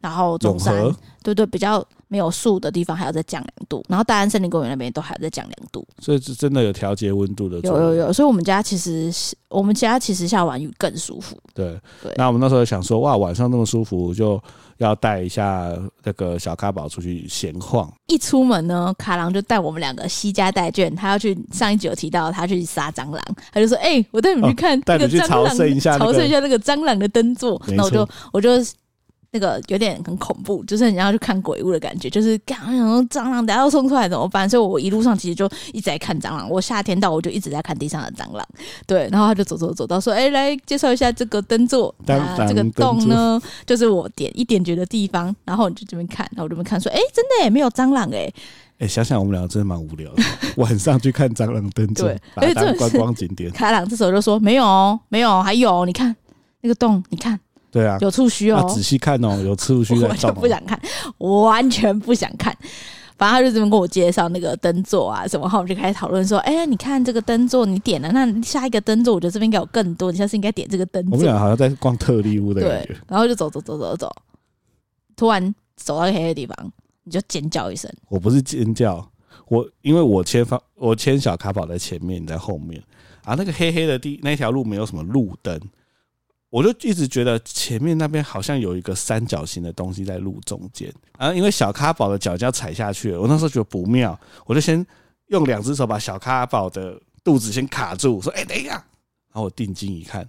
[0.00, 0.74] 然后中山，
[1.22, 1.84] 对，对对，比较。
[2.10, 7.60] 没有树的地方还要再降两度，然后大安森林公园那边都还要再降两度，所以是真的有调节温度的。
[7.60, 9.12] 有有有，所以我们家其实
[9.50, 11.36] 我们家其实下完雨更舒服。
[11.52, 14.42] 对对，那我们那时候想说，哇，晚上那么舒服，就
[14.78, 15.70] 要带一下
[16.02, 17.92] 那个小咖宝出去闲晃。
[18.06, 28.48] 一出门呢，卡郎就带我们两个西家带眷，他要去上一集有提到他去杀蟑螂，他就说：“哎、欸，我带你们去看那个蟑螂，朝圣一下，朝圣一下那个蟑螂的灯座。”那我就我就。
[29.30, 34.48] 那个有点很恐怖，就是你要去看鬼屋的感觉，就是刚想说蟑螂等下要冲出来怎么办？
[34.48, 36.48] 所以我一路上其实就一直在看蟑螂。
[36.48, 38.46] 我夏天到我就一直在看地上的蟑螂，
[38.86, 39.06] 对。
[39.12, 48.32] 然后他就走走走到说：“哎、欸，来介绍一下这个灯座，啊，这个洞呢，就是我点一点觉的地方。”然后你就这边看，然后我这边看说：“哎、欸，真的也没有蟑螂哎。”
[48.80, 50.22] 哎，想想我们两个真的蛮无聊的，
[50.56, 53.50] 晚上去看蟑螂灯座，把它当观光景点。
[53.52, 56.14] 开朗这时候就说：“没有哦，没有，还有，你看
[56.62, 57.38] 那个洞，你看。”
[57.70, 60.02] 对啊，有触须哦，仔细看哦， 有触须的。
[60.02, 60.80] 我完全不想看，
[61.18, 62.56] 我完全不想看。
[63.18, 72.96] 反正他就这么跟我介绍那个灯座啊什么，然后我们就开始讨论说：“哎、欸，你看这个灯座，你点了，那下一个灯座，我觉得这边应该有更多，你下次应该点这个灯座。”我们俩好像在逛特例屋的感觉。
[73.08, 74.08] 然后就走走走走走，
[75.16, 77.92] 突然走到黑黑的地方，你就尖叫一声。
[78.08, 79.04] 我不是尖叫，
[79.48, 82.80] 我因为我牵方，我牵小卡宝在前面，你在后面
[83.24, 83.34] 啊。
[83.36, 85.60] 那个黑黑的地那条路没有什么路灯。
[86.50, 94.84] 我就一直觉得前面那边好像有一个三角形的东西在路中间然后，因为小咖宝的脚就要踩下去了，我那时候觉得不妙，我就先
[95.26, 98.70] 用两只手把小咖宝的肚子先卡住，说：“哎，等一下。”
[99.28, 100.26] 然后我定睛一看，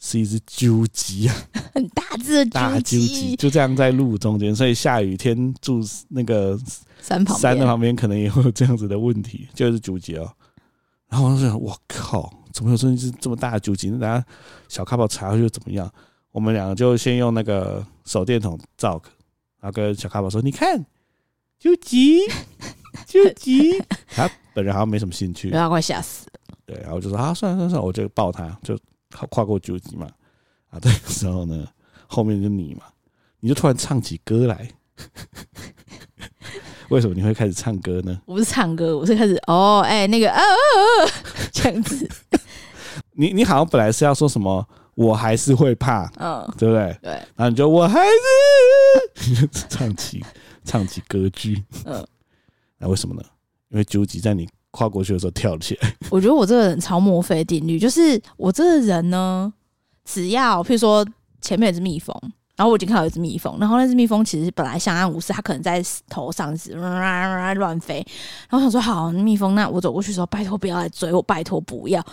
[0.00, 1.34] 是一只鸠鸡啊，
[1.72, 6.58] 很大只的大鸠鸡，就这样在路中间，所以下雨天住那个
[7.00, 10.28] 山旁山的旁边，可能也会有这样子的问题，就是鸠鸡哦。
[11.08, 12.30] 然后我就想，我靠！
[12.58, 14.00] 怎么有这只这么大的酒精？
[14.00, 14.26] 大家
[14.66, 15.88] 小咖宝查下去怎么样？
[16.32, 19.00] 我们两个就先用那个手电筒照，
[19.60, 20.84] 然后跟小咖宝说：“你看，
[21.56, 22.18] 究极，
[23.06, 23.78] 究极。”
[24.10, 26.58] 他本人好像没什么兴趣，他快吓死了。
[26.66, 28.76] 对，然后就说：“啊，算了算了算了，我就抱他，就
[29.30, 30.08] 跨过究极嘛。”
[30.70, 31.64] 啊，这个时候呢，
[32.08, 32.86] 后面就你嘛，
[33.38, 34.68] 你就突然唱起歌来。
[36.88, 38.18] 为什么你会开始唱歌呢？
[38.24, 41.10] 我不是唱歌，我是开始哦，哎、欸，那个啊，啊，啊，
[41.52, 42.08] 这样子。
[43.12, 46.96] 你你好像本来是要说什么，我还是会怕，嗯，对不对？
[47.02, 47.12] 对。
[47.36, 48.00] 然后你就我还
[49.16, 50.24] 是 唱起
[50.64, 52.06] 唱起歌剧，嗯。
[52.78, 53.22] 那为什么呢？
[53.70, 55.94] 因为究极在你跨过去的时候跳起来。
[56.10, 59.52] 我觉得我这个人超墨菲定律，就是我这个人呢，
[60.04, 61.06] 只要譬如说
[61.40, 62.14] 前面有只蜜蜂。
[62.58, 66.72] 然后我已经看到一只蜜蜂，然后那只蜜蜂其实本来相安无事，它可能在头上是
[67.54, 68.04] 乱飞。
[68.50, 72.04] 然后我想说好，蜜蜂，那我走过去的时候，拜托不要来追我，拜托不要。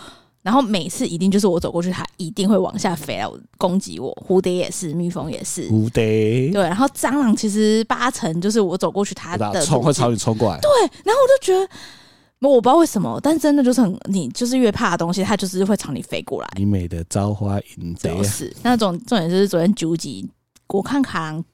[0.42, 3.28] 然后每次一定就是我走过去，它一定会往下飞来
[3.58, 4.16] 攻击我。
[4.24, 5.68] 蝴蝶也是，蜜蜂也是。
[5.68, 10.60] 蝴蝶对，然后蟑螂其实八成就是我走过去，它的冲会朝你冲过来。
[10.60, 10.70] 对，
[11.02, 16.48] 然后我就觉得，我不知道为什么，但真的就是很，你就是越怕的东西，它就是会朝你飞过来。
[16.56, 20.30] 你美的朝花迎贼，是那种重点就是昨天九级。
[20.68, 21.44] 我看卡郎，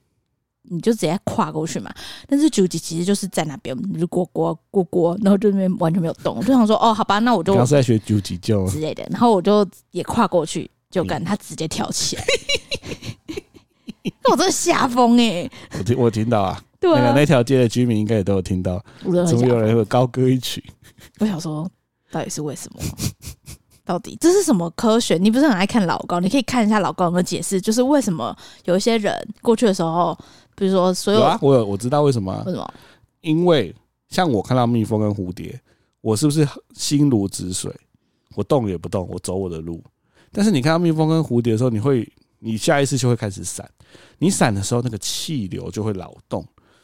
[0.62, 1.92] 你就直接跨过去嘛。
[2.27, 6.37] 但是九级其实就是在那边，就过过过过，然后就那边完全没有动。
[6.37, 9.07] 我就想说，哦，好吧，那我就刚是在学九级叫之类的。
[9.11, 12.25] 然后我就也跨过去，就跟他直接跳起来。
[14.31, 15.48] 我真的吓疯哎！
[15.79, 18.83] 我听我听到啊，对啊，那个那条街的居民应该也都有听到。
[19.27, 20.64] 怎么有人会高歌一曲？
[21.18, 21.68] 我想说，
[22.11, 22.81] 到底是为什么？
[23.84, 25.18] 到底这是什么科学？
[25.18, 26.20] 你不是很爱看老高？
[26.20, 30.16] 你可以看一下老高有没有解释，就是为什么有一些人过去的时候，
[30.54, 32.42] 比如说所有，有啊，我有我知道为什么？
[32.46, 32.74] 为什么？
[33.20, 33.74] 因为
[34.08, 35.60] 像我看到蜜蜂跟蝴蝶，
[36.00, 37.74] 我是不是心如止水？
[38.34, 39.82] 我动也不动，我走我的路。
[40.30, 43.68] 但是你看到蜜蜂跟蝴蝶的时候，你会，你下意识就会开始闪。
[44.18, 46.42] 你闪的时候，那个气流就会扰动，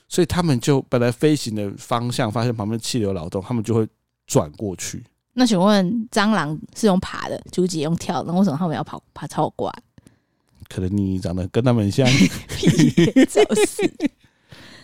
[0.09, 3.89] 所以他们就本来飞行的方向，发现旁边气流扰动，他们就会
[4.27, 5.03] 转过去。
[5.39, 9.83] 那请问蟑螂是用爬的，竹节用跳的，那为什么他们要跑爬超过来？
[10.69, 13.89] 可能你长得跟他们像， 就是。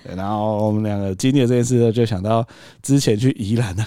[0.05, 2.47] 对，然后我们两个经历了这件事呢，就想到
[2.83, 3.85] 之前去宜兰呢，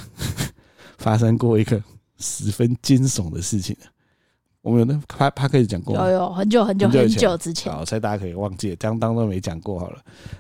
[1.00, 1.82] 发生过一个
[2.18, 3.76] 十分惊悚的事情。
[4.62, 6.06] 我们有那他他可以讲过吗？
[6.06, 10.00] 有有很久很久很久之前，好，所以大家可以忘记，这样当都没讲过好了。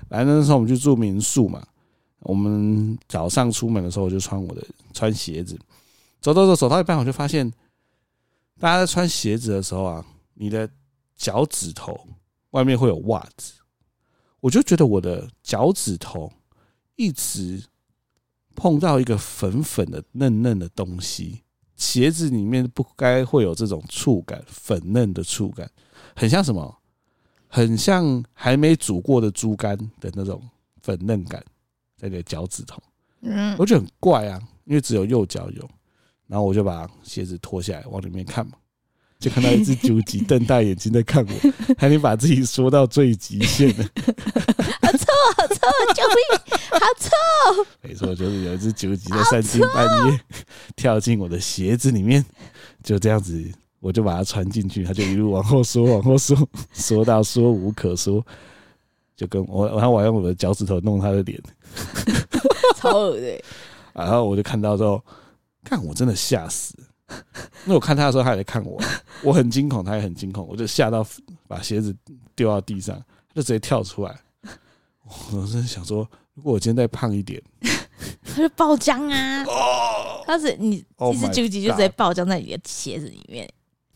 [0.09, 1.63] 反正那时候我们去住民宿嘛，
[2.19, 4.61] 我们早上出门的时候就穿我的
[4.93, 5.57] 穿鞋子。
[6.19, 7.49] 走走走，走到一半，我就发现，
[8.59, 10.69] 大家在穿鞋子的时候啊，你的
[11.15, 11.99] 脚趾头
[12.51, 13.53] 外面会有袜子，
[14.39, 16.31] 我就觉得我的脚趾头
[16.95, 17.63] 一直
[18.55, 21.43] 碰到一个粉粉的嫩嫩的东西，
[21.75, 25.69] 鞋子里面不该会有这种触感，粉嫩的触感，
[26.15, 26.77] 很像什么？
[27.49, 30.41] 很像还没煮过的猪肝的那种
[30.81, 31.41] 粉嫩感，
[31.95, 32.77] 在你的脚趾头，
[33.21, 35.69] 嗯，我觉得很怪啊，因为只有右脚有。
[36.27, 38.53] 然后我就把鞋子脱下来往里面看嘛，
[39.19, 43.83] 就看到一只九级瞪大眼睛在看我， 还没把自己说到最极限的，
[44.81, 45.55] 好臭，好臭，
[45.95, 47.65] 救命，好臭！
[47.81, 50.19] 没错，就是有一只九级在三更半夜
[50.75, 52.23] 跳进我的鞋子里面，
[52.83, 53.43] 就这样子
[53.79, 56.35] 我就把它穿进去，他就一路往后缩，往后缩，
[56.73, 58.23] 缩到缩无可缩，
[59.15, 61.41] 就跟我，然后我用我的脚趾头弄他的脸，
[62.75, 63.41] 超恶的。
[63.93, 65.03] 然后我就看到之后，
[65.67, 66.73] 看我真的吓死，
[67.65, 68.81] 因为我看他的时候，他也在看我，
[69.23, 71.05] 我很惊恐，他也很惊恐，我就吓到
[71.47, 71.95] 把鞋子
[72.35, 72.95] 丢到地上，
[73.29, 74.19] 他就直接跳出来。
[75.31, 77.41] 我真的想说，如果我今天再胖一点，
[78.23, 79.43] 他就爆浆啊！
[79.43, 83.49] 哦，他是你一只九级就直接爆浆在你的鞋子里面。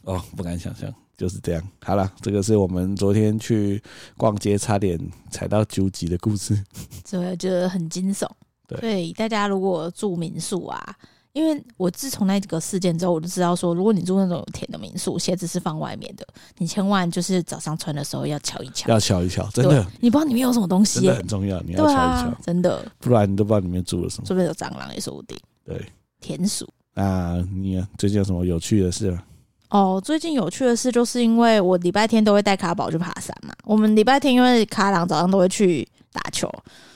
[0.04, 1.70] 哦，不敢想象，就是这样。
[1.84, 3.82] 好了，这个是我们昨天去
[4.18, 6.62] 逛街差点踩到九级的故事，
[7.10, 8.28] 对，就很惊悚。
[8.68, 10.96] 对，对，大家如果住民宿啊。
[11.34, 25.38] 因为我自从那个事件之后，我就知道说，如果你住那种有田的民宿，鞋子是放外面的，你千万就是早上穿的时候要敲一敲，要敲一敲，真的，你不知道里面有什么东西，真的很重要，你要敲一敲，啊，真的，不然你都不知道里面住了什么，说不定有蟑螂也说不定。
[25.66, 25.82] 对，
[26.20, 26.68] 田鼠。
[26.96, 29.24] 啊，你最近有什么有趣的事吗？
[29.70, 33.54] 哦，最近有趣的事就是因为我礼拜天都会带卡宝去爬山嘛。
[33.64, 36.52] 我们礼拜天因为卡郎早上都会去打球，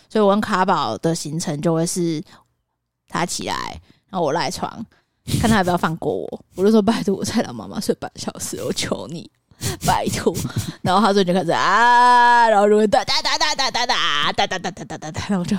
[0.09, 2.21] 所以我跟卡宝的行程就会是
[3.07, 3.81] 他起来，
[4.15, 4.71] 然后我赖床。
[5.41, 9.29] 看他要不要放过我，我就说拜托，我再让妈妈睡半小时，我求你，
[9.85, 10.33] 拜托。
[10.81, 15.57] 然后他说就开始啊，然后就会哒哒哒哒哒哒哒哒哒哒哒哒哒哒，然后就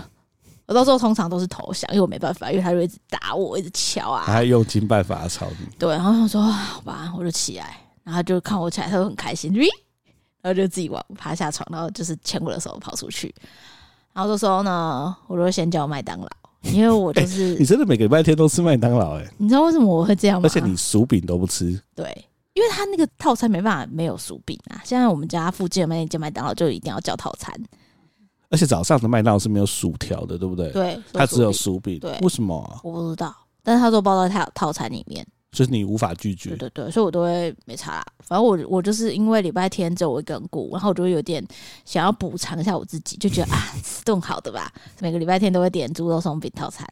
[0.64, 5.68] 我到时候通常都是投降，因为我没办法，因为他就一直打我，一直敲啊，还用尽办法吵你。
[5.78, 9.52] 对，然后我说好吧，我就起来，然后就看我起来，他就很开心，
[10.40, 13.34] 然后就自己往爬下床，然后就是牵我的手跑出去。
[14.14, 16.28] 然后这时候呢，我就先叫麦当劳。
[16.72, 19.26] 因为我就是、欸，你真的每个礼拜天都吃麦当劳哎？
[19.38, 20.46] 你知道为什么我会这样吗？
[20.46, 21.80] 而且你薯饼都不吃？
[21.94, 22.06] 对，
[22.54, 24.80] 因为他那个套餐没办法没有薯饼啊。
[24.84, 27.54] 现在我们家附近的那间麦当劳就一定要叫套餐，
[28.50, 30.70] 而且早上的麦当劳是没有薯条的，对不对？
[30.70, 31.98] 对，它只有薯饼。
[32.00, 32.80] 对，为什么啊？
[32.82, 35.26] 我不知道，但是他说包在套套餐里面。
[35.56, 38.04] 就是你无法拒绝，对对对，所以我都会没差啦。
[38.20, 41.42] 反正我我就是因为礼拜天只有我一个人顾，然后我就会有点
[41.86, 44.70] 想要补偿一下我自己，就觉得啊，吃顿好的吧。
[45.00, 46.86] 每个礼拜天都会点猪肉松饼套餐，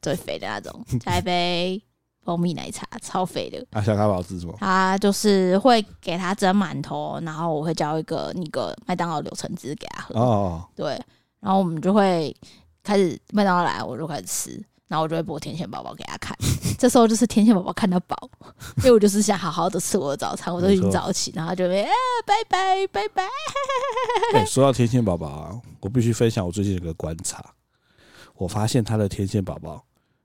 [0.00, 1.78] 最肥的那种， 加一杯
[2.24, 3.62] 蜂蜜奶茶，超肥的。
[3.72, 4.54] 啊，小卡宝吃什么？
[4.58, 10.18] 他就是会给他蒸馒头，然后我会叫一个那个麦当劳柳橙汁给他喝。
[10.18, 10.98] 哦，对，
[11.40, 12.34] 然后我们就会
[12.82, 14.64] 开始麦当劳来，我就开始吃。
[14.88, 16.36] 然后我就会播天线宝宝给他看，
[16.78, 18.16] 这时候就是天线宝宝看到饱，
[18.78, 21.90] 因为我就是想好好的吃我的早餐，我都已经早起，然后他就会啊
[22.24, 23.24] 拜拜拜拜。
[24.34, 27.44] 哎、欸，说到天线宝宝啊，我必须分享我最近有个观察，
[28.34, 29.84] 我发现他的天线宝宝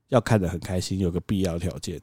[0.09, 1.99] 要看得很开心，有个必要条件，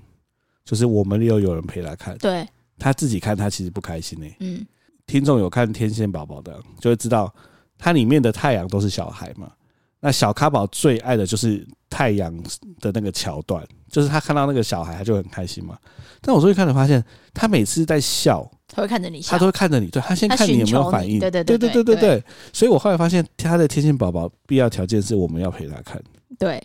[0.64, 2.18] 就是我们又有人陪他看。
[2.18, 4.37] 对，他自己看他其实不开心呢、欸。
[4.40, 4.66] 嗯，
[5.07, 7.33] 听众有看天线宝宝的，就会知道
[7.79, 9.53] 它里面的太阳都是小孩嘛。
[10.01, 12.35] 那小咖宝最爱的就是太阳
[12.81, 15.77] 的那个桥段，就是他看到那个小孩，他就很开心嘛。
[16.20, 22.24] 但我最近看了发现，他每次在笑，他会看着你笑，他都会看着你，对，他先看你有没有反应，对对对对对对对。
[22.53, 26.03] 所以我后来发现，他的天线宝宝必要条件是我们要陪他看，
[26.38, 26.62] 对。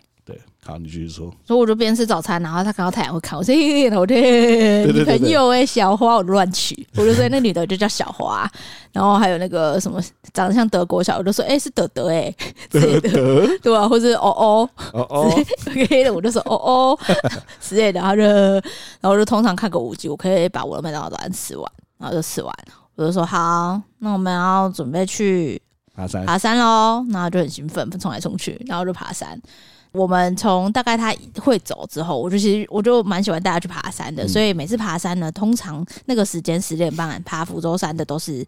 [0.66, 1.30] 好，你继续说。
[1.46, 8.50] 所以我就边吃早餐，然后他看到太阳会看我，说：“嘿嘿我天，女朋友哎，小花，我乱取。”我就说：“那女的就叫小花。”
[8.94, 12.34] 然后还有那个什么长得像德国小，我就说：“哎，是德德哎，
[12.70, 17.00] 德德对啊，或者哦哦哦哦，OK 的，我就说哦哦
[17.60, 18.00] 之类的。
[18.00, 18.62] 然后就，然
[19.02, 22.56] 后我就通常看个五集，我可以把我的麦当劳早餐吃完，然后就吃完，
[22.96, 25.62] 我就说好，那我们要准备去
[25.94, 27.06] 爬山，爬山喽。
[27.12, 29.38] 然后就很兴奋，冲来冲去，然后就爬山。
[29.94, 38.44] 我们从大概他会走之后，我就其实我就蛮喜欢带他去爬山的，嗯、所以每次爬山呢，通常那个时间十点半爬福州山的都是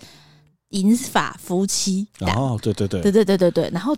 [0.69, 2.07] 银发夫妻。
[2.21, 3.69] 哦，对对对，对对对对对。
[3.71, 3.95] 然后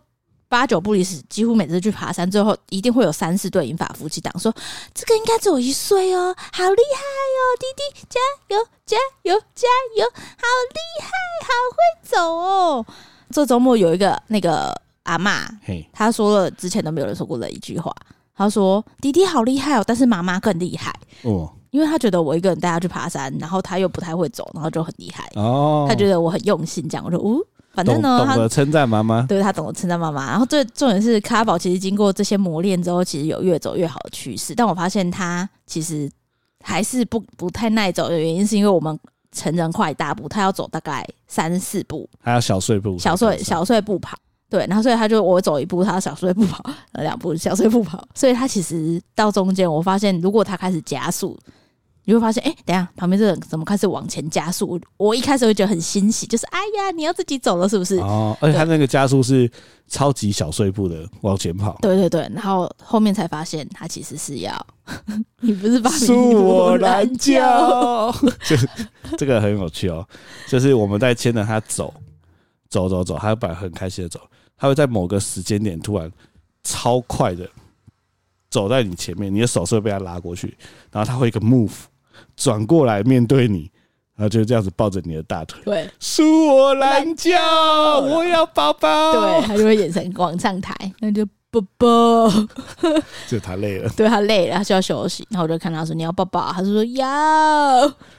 [0.49, 4.53] 八九不离十，几乎每次去爬山，最后一定会有三四对银发夫妻档说
[4.93, 7.01] ：“这个应该只有一岁哦，好厉害
[7.37, 11.09] 哦，弟弟加油加油加油，好厉害，
[11.43, 12.85] 好会走哦。”
[13.31, 14.81] 这周末有一个那个。
[15.07, 15.47] 阿妈，
[15.91, 17.91] 他说了之前都没有人说过的一句话。
[18.35, 20.93] 他说：“弟弟好厉害哦，但是妈妈更厉害
[21.23, 25.87] 哦，因为他觉得我一个人带他去爬山，然后他又不太会走，然后就很厉害哦。
[25.89, 27.41] 他觉得我很用心，这样我说，哦，
[27.73, 30.29] 反正呢，懂得称赞妈妈，对他懂得称赞妈妈。
[30.29, 34.53] 然后最重点是卡宝，其实经过这些磨练之后，其实有越走越好的趋势。
[34.53, 36.07] 但我发现他其实
[36.63, 38.95] 还是不不太耐走的原因，是因为我们
[39.31, 44.15] 成人快大步，他要走大概三四步，还要小碎步，小碎小碎步跑。”
[44.49, 51.37] 对，然后所以他就我走一步，他小碎步跑，两步小碎步跑，所以他其实到中间，我发现如果他开始加速，
[52.05, 54.79] 你会发现，哎、欸，等一下旁边这个人怎么开始往前加速？
[54.95, 57.97] 我一开始会觉得很欣喜，就是哎呀，你要自己走了是不是？
[57.97, 59.51] 哦，而且他那个加速是
[59.89, 61.77] 超级小碎步的往前跑。
[61.81, 64.65] 对对对，然后后面才发现他其实是要，
[65.41, 68.09] 你不是把恕我难教，
[68.47, 68.65] 就是
[69.17, 70.07] 这个很有趣哦，
[70.47, 71.93] 就是我们在牵着他走，
[72.69, 74.21] 走走走，他会本来很开心的走，
[74.57, 76.11] 他会在某个时间点突然
[76.63, 77.47] 超快的
[78.49, 80.57] 走在你前面，你的手是会被他拉过去，
[80.91, 81.71] 然后他会一个 move。
[82.35, 83.69] 转过来面对你，
[84.15, 85.61] 然后就这样子抱着你的大腿。
[85.65, 89.11] 对，恕我蓝教，我要抱抱。
[89.11, 92.27] 对，他就会眼神往上抬，那就抱抱。
[93.27, 95.27] 就他累了，对他累了，他需要休息。
[95.29, 97.07] 然后我就看他说：“你要抱抱？”他就说：“要。”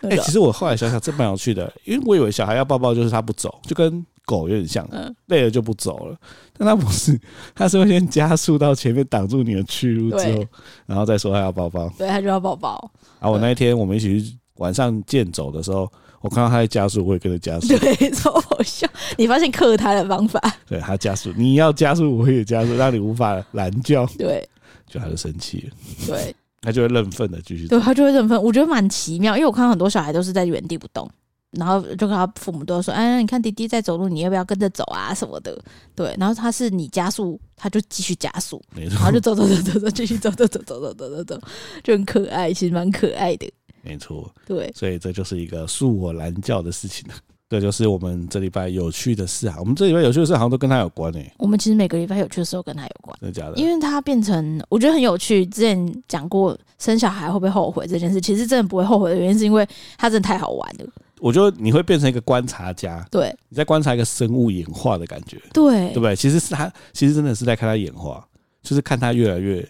[0.03, 6.17] 哎、欸，其实我后来想想，这蛮有趣的，因为我以为小孩要抱抱就是他不走，就跟狗有点像，嗯、累了就不走了。
[6.59, 7.19] 但他不是，
[7.55, 10.45] 他是会先加速到前面挡住你的去路之后，
[10.85, 11.89] 然后再说他要抱抱。
[11.97, 12.79] 对，他就要抱抱。
[13.19, 17.79] 然后我那一天我们一起去晚上健走的时候，我看到他在加速，我也跟着加速。
[17.79, 18.87] 对， 超好笑。
[19.17, 20.41] 你发现克他的方法？
[20.69, 24.05] 对，他加速，你要加速，我也加速，让你无法拦叫。
[24.19, 24.47] 对，
[24.87, 25.77] 就他就生气了。
[26.07, 27.69] 对， 他就会认份的继续。
[27.69, 28.43] 对，他就会认份。
[28.43, 31.09] 我觉得蛮奇妙，因为我看到很多小孩都是在原地不动，
[31.53, 35.15] 然后就跟他父母都说：“哎，你看弟弟在走路，你要不要跟着走啊？
[35.15, 35.59] 什么的。”
[35.97, 41.41] 对，然后他是你加速，他就继续加速，然后就走走走走走，继续走走走走走走走走，
[41.83, 43.51] 就很可爱，其实蛮可爱的。
[43.83, 47.07] 没错，对，所以这就是一个恕我蓝教的事情。
[47.51, 49.57] 这就是我们这礼拜有趣的事啊。
[49.59, 51.35] 我们这礼拜有趣的事好像都跟他有关诶、欸。
[51.39, 53.57] 我们其实每个礼拜有趣的事都跟他有关，真的假的？
[53.57, 55.47] 因为他变成我觉得很有趣。
[55.47, 60.85] 之前讲过生小孩会不会后悔这件事，其实真的不会后悔的原因是因为他真的太好玩了。
[61.21, 66.15] 我觉得你会变成一个观察家，对，你在观察一个生物演化的感觉，对，对不对？
[66.15, 68.27] 其实是他，其实真的是在看他演化，
[68.63, 69.67] 就是看他越来越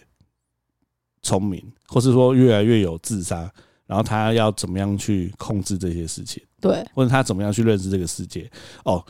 [1.21, 3.49] 聪明，或是说越来越有智商。
[3.85, 6.43] 然后他要怎么样去控制这些事情？
[6.61, 8.47] 对，或者他怎么样去认识这个世界？
[8.85, 9.03] 哦，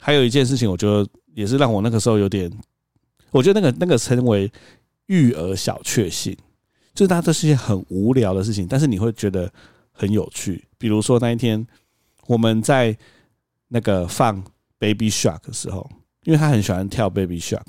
[0.00, 2.50] 还有一件事情，我觉得也是让我那个时候有点，
[3.30, 4.50] 我觉得那个那个称为
[5.06, 6.36] 育儿小确幸，
[6.92, 9.48] 就是他这是一件很无聊的事情，但是你会觉得
[9.96, 10.64] 很有趣。
[10.78, 11.66] 比如说那一天
[12.26, 12.96] 我们在
[13.68, 14.42] 那个放
[14.78, 15.90] Baby Shark 的时候，
[16.24, 17.66] 因为他很喜欢跳 Baby Shark，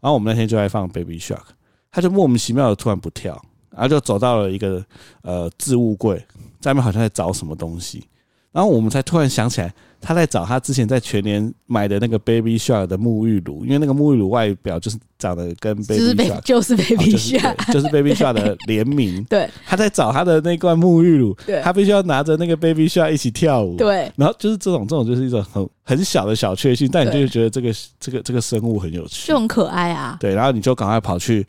[0.00, 1.44] 然后我们那天就在放 Baby Shark，
[1.90, 3.40] 他就莫名其妙的突然不跳。
[3.72, 4.84] 然后就走到了一个
[5.22, 6.16] 呃置物柜，
[6.60, 8.04] 在那边好像在找什么东西，
[8.50, 19.22] 然后我们才突然想起来，他在找他之前在全年买的那个 Baby Shark 的沐浴乳，因为那个沐浴乳外表就是长得跟 Baby Shark 就是 Baby Shark，就是 Baby Shark 的联名。
[19.24, 23.76] 对，他在找他的那罐沐浴乳，他必须要拿着那个 Baby Shark 一起跳舞。
[23.76, 30.16] 对，然后就是这种这种就是一种很很小的小确幸，但你就会觉得这个这个这个生物很有趣，就很可爱啊。
[30.20, 31.46] 对，然后你就赶快跑去。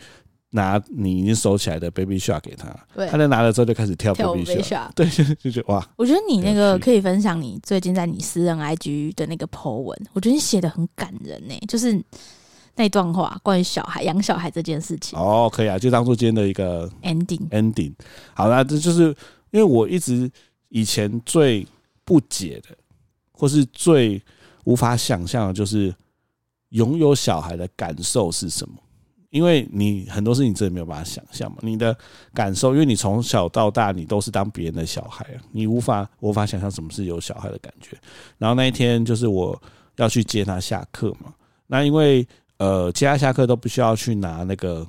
[0.52, 5.90] 拿你已经收起来的 Baby Shark 给他，对，他在拿了之后就开始跳 Baby Shark， 对，就觉得哇！
[5.96, 12.04] 我觉得你那个可以分享你最近在你私人 IG 的那个 po 文，我觉得你写的很感人呢，就是
[12.76, 15.18] 那段话关于小孩养小孩这件事情。
[15.18, 17.94] 哦，可以啊，就当做今天的一个 ending ending。
[18.34, 19.04] 好啦，这就是
[19.52, 20.30] 因为我一直
[20.68, 21.66] 以前最
[22.04, 22.76] 不解的，
[23.32, 24.22] 或是最
[24.66, 25.96] 无法想象的，就是
[26.70, 28.76] 拥有小孩的感受是什么。
[29.32, 31.98] 因为你很多事情真的没有办法想象嘛，你的
[32.34, 37.98] 感受，因为你从小到大你都是当别人的小孩，你无法无法想象什么是有小孩的感觉。
[38.38, 39.60] 然后那一天就是我
[39.96, 41.34] 要去接他下课嘛，
[41.66, 42.28] 那因为
[42.58, 44.86] 呃接他下课都不需要去拿那个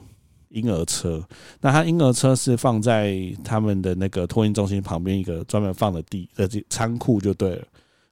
[0.49, 1.25] 婴儿车，
[1.61, 7.65] 那他婴儿车是放在他们的那个托运中心旁边一个专门放的地的仓库就对了。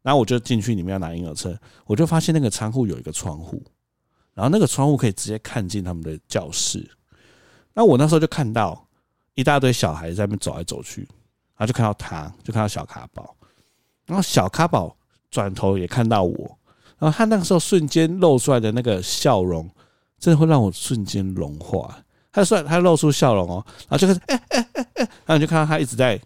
[0.03, 3.63] 然后我就进去里面要拿婴儿车，我就发现那个仓库有一个窗户。
[4.41, 6.91] 然后那个窗户可以直接看进他们的教室，
[7.75, 8.89] 那我那时候就看到
[9.35, 13.37] 一大堆小孩在那边走来走去，然后就看到他，就看到小卡宝，
[14.07, 14.97] 然后小卡宝
[15.31, 16.59] 转头也看到我，
[16.99, 19.71] 然后他那个时候瞬间露出来的那个笑容，
[20.19, 22.03] 真的会让我瞬间融化。
[22.33, 26.19] 他说他露出笑容哦，然后就开始哎哎哎哎，然后你就看到他一直在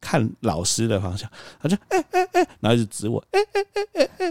[0.00, 4.30] 看老师的方向，他就哎哎哎，然后就指我哎哎哎哎哎，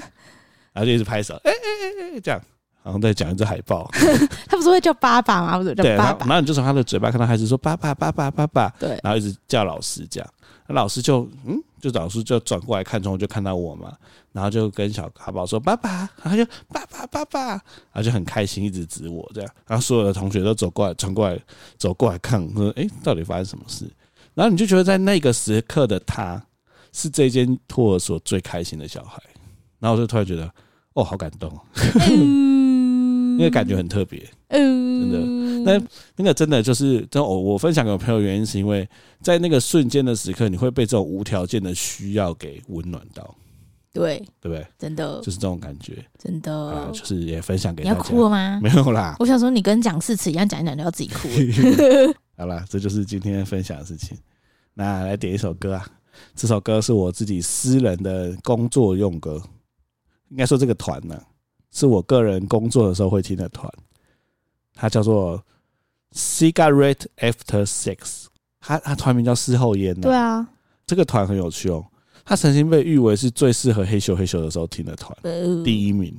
[0.73, 2.41] 然后就一直拍手哎哎哎哎这样。
[2.83, 3.89] 然后再讲一只海豹，
[4.47, 5.57] 他不是会叫爸爸吗？
[5.57, 6.25] 不是叫爸爸。
[6.25, 10.29] 然后你就从他的嘴巴看到孩子说爸爸爸爸爸爸，对，然后一直叫老师这样，
[10.67, 13.93] 那老师就嗯，就老师就转过来看中，就看到我嘛，
[14.31, 17.61] 然后就跟小海豹说爸爸，然后就爸爸爸爸，然
[17.93, 21.39] 后就很开心，一直指我这样，然后所有的同学都走过来，转过来
[21.77, 23.85] 走过来看，说哎，到底发生什么事？
[24.33, 26.41] 然后你就觉得在那个时刻的他，
[26.93, 29.21] 是这间托儿所最开心的小孩，
[29.77, 30.49] 然后我就突然觉得
[30.93, 31.51] 哦，好感动。
[33.41, 35.17] 因为感觉很特别，真的，
[35.63, 35.83] 那
[36.15, 38.87] 那个真的就是，真我我分享给我朋友原因是因为
[39.19, 43.35] 在那个瞬间的时刻，你会被这种无条件的需要给温暖到。
[43.93, 44.65] 对，对不对？
[44.77, 46.55] 真的就是这种感觉，真的。
[46.55, 47.81] 啊，就是也分享给。
[47.83, 48.59] 你要哭了吗？
[48.61, 49.15] 没有啦。
[49.19, 51.27] 我想说，你跟讲誓词一样，讲一讲就要自己哭。
[52.37, 54.15] 好啦，这就是今天分享的事情。
[54.75, 55.85] 那来点一首歌啊，
[56.35, 59.41] 这首歌是我自己私人的工作用歌。
[60.29, 61.21] 应该说这个团呢，
[61.71, 63.71] 是我个人工作的时候会听的团。
[64.73, 65.43] 它叫做
[66.13, 68.25] Cigarette After Six
[68.59, 69.99] 它它团名叫事后烟。
[69.99, 70.47] 对啊，
[70.85, 71.85] 这个团很有趣哦。
[72.23, 75.15] 它曾经被誉为是最适合嘿咻嘿咻的时候听的团，
[75.63, 76.15] 第一名。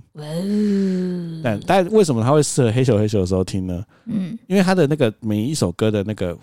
[1.42, 3.84] 但但为什么他会适合嘿咻嘿咻的时候听呢？
[4.06, 6.36] 嗯，因为他的那个每一首歌的那个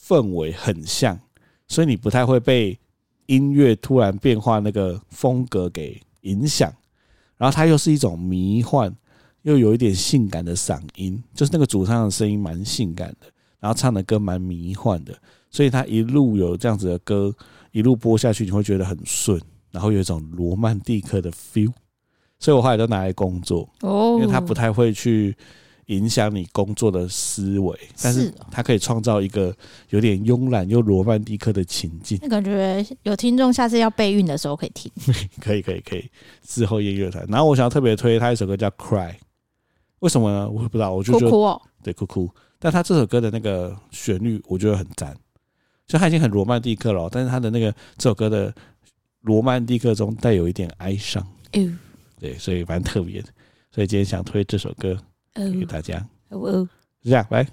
[0.00, 1.18] 氛围很像，
[1.66, 2.78] 所以你不太会被
[3.26, 6.72] 音乐突然变化那个风格给影响。
[7.42, 8.94] 然后他又是一种迷幻，
[9.42, 13.26] 又有一点性感的嗓音，就是那个主唱的声音蛮性感的，
[13.58, 15.12] 然后唱的歌蛮迷幻的，
[15.50, 17.34] 所以他一路有这样子的歌。
[17.72, 19.40] 一路播下去，你会觉得很顺，
[19.72, 21.72] 然后有一种罗曼蒂克的 feel，
[22.38, 25.36] 所以我后来都拿来工作，因为他不太会去
[25.86, 29.54] 影响你工作的思维，但是它可以创造一个
[29.90, 32.18] 有点慵懒又罗曼蒂克的情境。
[32.22, 34.90] 那感觉有听众下次要备孕的时候可以听，
[35.40, 36.08] 可以可以可以。
[36.42, 39.10] 之后音乐台，然后我想要特别推他一首歌叫《Cry》，
[40.00, 40.48] 为什么呢？
[40.48, 42.30] 我也不知道，我就觉得哭哭哦，对，哭哭。
[42.58, 45.16] 但他这首歌的那个旋律，我觉得很赞。
[45.86, 48.54] 就他已经很罗曼蒂克了，但是他的那个这首歌的
[49.22, 51.26] 罗曼蒂克中带有一点哀伤，
[52.18, 53.28] 对，所以蛮特别的。
[53.70, 54.96] 所以今天想推这首歌
[55.34, 56.38] 给大家，就
[57.02, 57.46] 这样，拜。